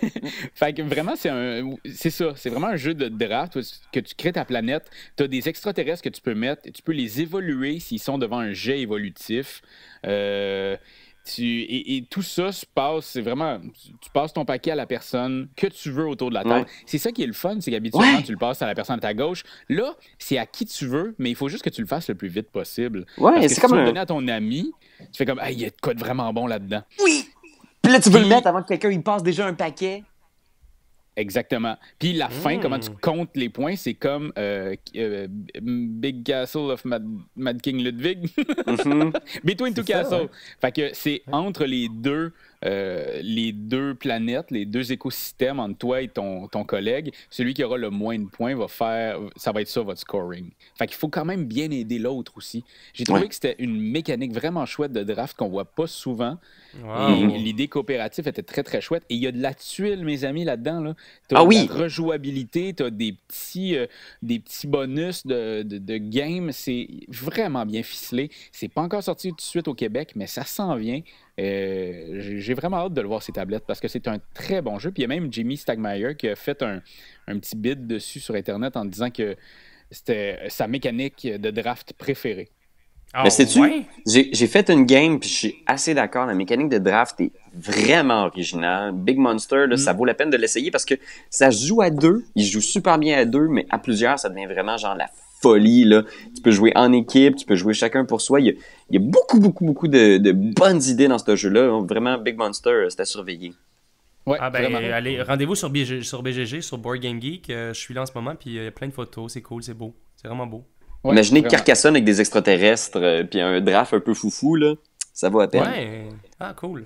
[0.54, 1.70] fait que vraiment, c'est un.
[1.94, 2.32] C'est ça.
[2.36, 3.58] C'est vraiment un jeu de draft
[3.92, 4.90] que tu crées ta planète.
[5.16, 8.18] Tu as des extraterrestres que tu peux mettre et tu peux les évoluer s'ils sont
[8.18, 9.62] devant un jet évolutif.
[10.06, 10.76] Euh,
[11.24, 14.74] tu, et, et tout ça se passe, c'est vraiment, tu, tu passes ton paquet à
[14.74, 16.54] la personne que tu veux autour de la table.
[16.60, 16.66] Ouais.
[16.86, 18.22] C'est ça qui est le fun, c'est qu'habituellement, Ouais.
[18.22, 19.42] tu le passes à la personne à ta gauche.
[19.68, 22.14] Là, c'est à qui tu veux, mais il faut juste que tu le fasses le
[22.14, 23.06] plus vite possible.
[23.18, 25.26] Ouais, Parce que c'est si comme tu veux le donner à ton ami, tu fais
[25.26, 26.82] comme, ah, il y a de quoi de vraiment bon là-dedans.
[27.82, 30.04] Puis là, tu veux le mettre avant que quelqu'un il passe déjà un paquet.
[31.16, 31.76] Exactement.
[31.98, 32.60] Puis la fin, Mm.
[32.60, 35.26] comment tu comptes les points, c'est comme euh, euh,
[35.60, 37.04] Big Castle of Mad,
[37.36, 38.28] Mad King Ludwig.
[38.66, 39.12] Mhm.
[39.44, 40.22] Between Two Castles.
[40.22, 40.28] ouais.
[40.60, 42.32] Fait que c'est entre les deux,
[42.64, 47.12] euh, les deux planètes, les deux écosystèmes, entre toi et ton, ton collègue.
[47.30, 49.18] Celui qui aura le moins de points va faire.
[49.36, 50.50] Ça va être ça, votre scoring.
[50.78, 52.64] Fait qu'il faut quand même bien aider l'autre aussi.
[52.92, 53.28] J'ai trouvé Ouais.
[53.28, 56.38] que c'était une mécanique vraiment chouette de draft qu'on voit pas souvent.
[56.82, 57.08] Wow.
[57.34, 59.04] Et L'idée coopérative était très très chouette.
[59.08, 60.80] Et il y a de la tuile, mes amis, là-dedans.
[60.80, 60.94] Là.
[61.28, 61.66] T'as Ah de oui.
[61.68, 63.86] la rejouabilité, tu as des petits, euh,
[64.22, 66.52] des petits bonus de, de, de game.
[66.52, 68.30] C'est vraiment bien ficelé.
[68.52, 71.00] C'est pas encore sorti tout de suite au Québec, mais ça s'en vient.
[71.40, 74.78] Euh, J'ai vraiment hâte de le voir ces tablettes parce que c'est un très bon
[74.78, 74.90] jeu.
[74.90, 76.82] Puis il y a même Jimmy Stagmeyer qui a fait un,
[77.26, 79.36] un petit bid dessus sur Internet en disant que
[79.90, 82.50] c'était sa mécanique de draft préférée.
[83.12, 83.82] Ah, Mais sais-tu, ouais?
[84.06, 86.26] j'ai fait une game, puis je suis assez d'accord.
[86.26, 88.92] La mécanique de draft est vraiment originale.
[88.92, 89.78] Big Monster, là, Mm.
[89.78, 90.94] ça vaut la peine de l'essayer parce que
[91.28, 92.24] ça se joue à deux.
[92.36, 95.10] Il se joue super bien à deux, mais à plusieurs, ça devient vraiment genre la
[95.42, 95.84] folie.
[95.84, 96.04] Là.
[96.34, 98.40] Tu peux jouer en équipe, tu peux jouer chacun pour soi.
[98.40, 98.52] Il y a,
[98.90, 101.80] il y a beaucoup, beaucoup, beaucoup de, de bonnes idées dans ce jeu-là.
[101.86, 103.52] Vraiment, Big Monster, euh, c'est à surveiller.
[104.26, 104.94] Ouais, Ah ben, vraiment.
[104.94, 107.48] allez, rendez-vous sur, BG sur BGG, sur Board Game Geek.
[107.50, 109.32] euh, je suis là en ce moment, puis il y a plein de photos.
[109.32, 109.94] C'est cool, c'est beau.
[110.16, 110.64] C'est vraiment beau.
[111.02, 111.50] Ouais, Imaginez vraiment.
[111.50, 114.74] Carcassonne avec des extraterrestres, euh, puis un draft un peu foufou, là.
[115.14, 115.62] Ça vaut à peine.
[115.62, 116.08] Ouais.
[116.38, 116.84] Ah, cool.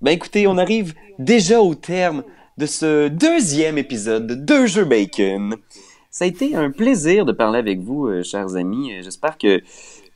[0.00, 2.24] Ben écoutez, on arrive déjà au terme
[2.58, 5.54] de ce deuxième épisode de Deux Jeux Bacon.
[6.12, 8.92] Ça a été un plaisir de parler avec vous, euh, chers amis.
[8.92, 9.62] Euh, J'espère que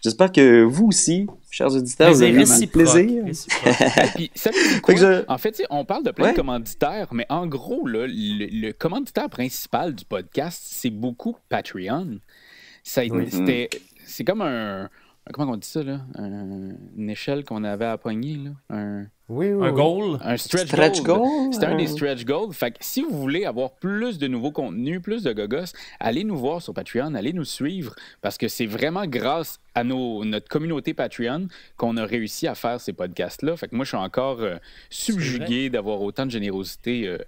[0.04, 3.24] j'espère que vous aussi, chers auditeurs, vous avez eu plaisir.
[4.14, 4.30] Puis,
[4.82, 4.94] quoi?
[4.94, 6.32] Je- En fait, on parle de plein Ouais.
[6.32, 12.18] de commanditaires, mais en gros, là, le, le commanditaire principal du podcast, c'est beaucoup Patreon.
[13.10, 13.28] Oui.
[13.30, 13.70] c'était,
[14.04, 14.88] c'est comme un.
[15.32, 16.02] Comment on dit ça, là?
[16.14, 18.50] Un- une échelle qu'on avait à pogner, là?
[18.70, 19.66] Un, Oui, oui.
[19.66, 19.74] Un oui.
[19.74, 20.18] goal?
[20.22, 21.18] un stretch, Stretch goal.
[21.18, 21.96] goal, C'était un des euh.
[21.96, 22.52] stretch goals.
[22.54, 26.36] Fait que si vous voulez avoir plus de nouveaux contenus, plus de gogos, allez nous
[26.36, 30.94] voir sur Patreon, allez nous suivre, parce que c'est vraiment grâce à nos, notre communauté
[30.94, 33.56] Patreon qu'on a réussi à faire ces podcasts-là.
[33.56, 34.56] Fait que moi, je suis encore euh,
[34.90, 37.18] subjugué d'avoir autant de générosité euh,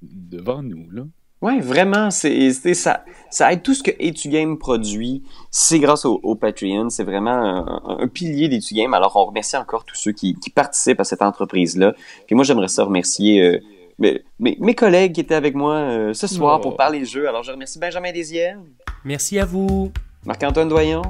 [0.00, 1.02] devant nous, là.
[1.40, 3.92] Ouais, vraiment, c'est c'est- ça, ça aide tout ce que
[4.28, 5.22] Game produit.
[5.50, 6.90] C'est grâce au, au Patreon.
[6.90, 8.92] C'est vraiment un, un pilier d'Etugame.
[8.94, 11.94] Alors, on remercie encore tous ceux qui, qui participent à cette entreprise-là.
[12.26, 13.60] Puis moi, j'aimerais ça remercier euh,
[14.00, 16.62] mes, mes, mes collègues qui étaient avec moi euh, ce soir Oh.
[16.62, 17.28] pour parler jeux.
[17.28, 18.58] Alors, je remercie Benjamin Desiel,
[19.04, 19.92] Merci à vous.
[20.26, 21.02] Marc-Antoine Doyon,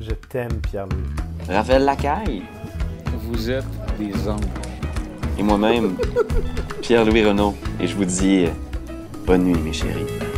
[0.00, 1.02] Je t'aime, Pierre-Louis.
[1.54, 2.42] Raphaël Lacaille
[3.22, 3.64] Vous êtes
[3.98, 4.40] des anges.
[5.38, 5.94] et moi-même,
[6.80, 7.54] Pierre-Louis Renaud.
[7.80, 8.50] Et je vous dis euh,
[9.26, 10.35] bonne nuit, mes chéris.